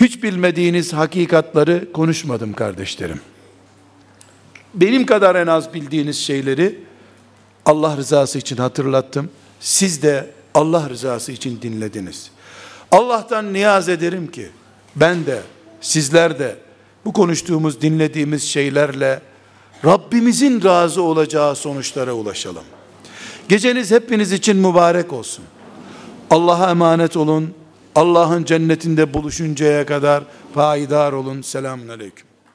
[0.00, 3.20] hiç bilmediğiniz hakikatları konuşmadım kardeşlerim.
[4.80, 6.78] Benim kadar en az bildiğiniz şeyleri
[7.66, 9.30] Allah rızası için hatırlattım.
[9.60, 12.30] Siz de Allah rızası için dinlediniz.
[12.90, 14.48] Allah'tan niyaz ederim ki
[14.96, 15.42] ben de
[15.80, 16.56] sizler de
[17.04, 19.20] bu konuştuğumuz, dinlediğimiz şeylerle
[19.84, 22.64] Rabbimizin razı olacağı sonuçlara ulaşalım.
[23.48, 25.44] Geceniz hepiniz için mübarek olsun.
[26.30, 27.54] Allah'a emanet olun.
[27.94, 30.24] Allah'ın cennetinde buluşuncaya kadar
[30.54, 31.42] payidar olun.
[31.42, 32.27] Selamun Aleyküm.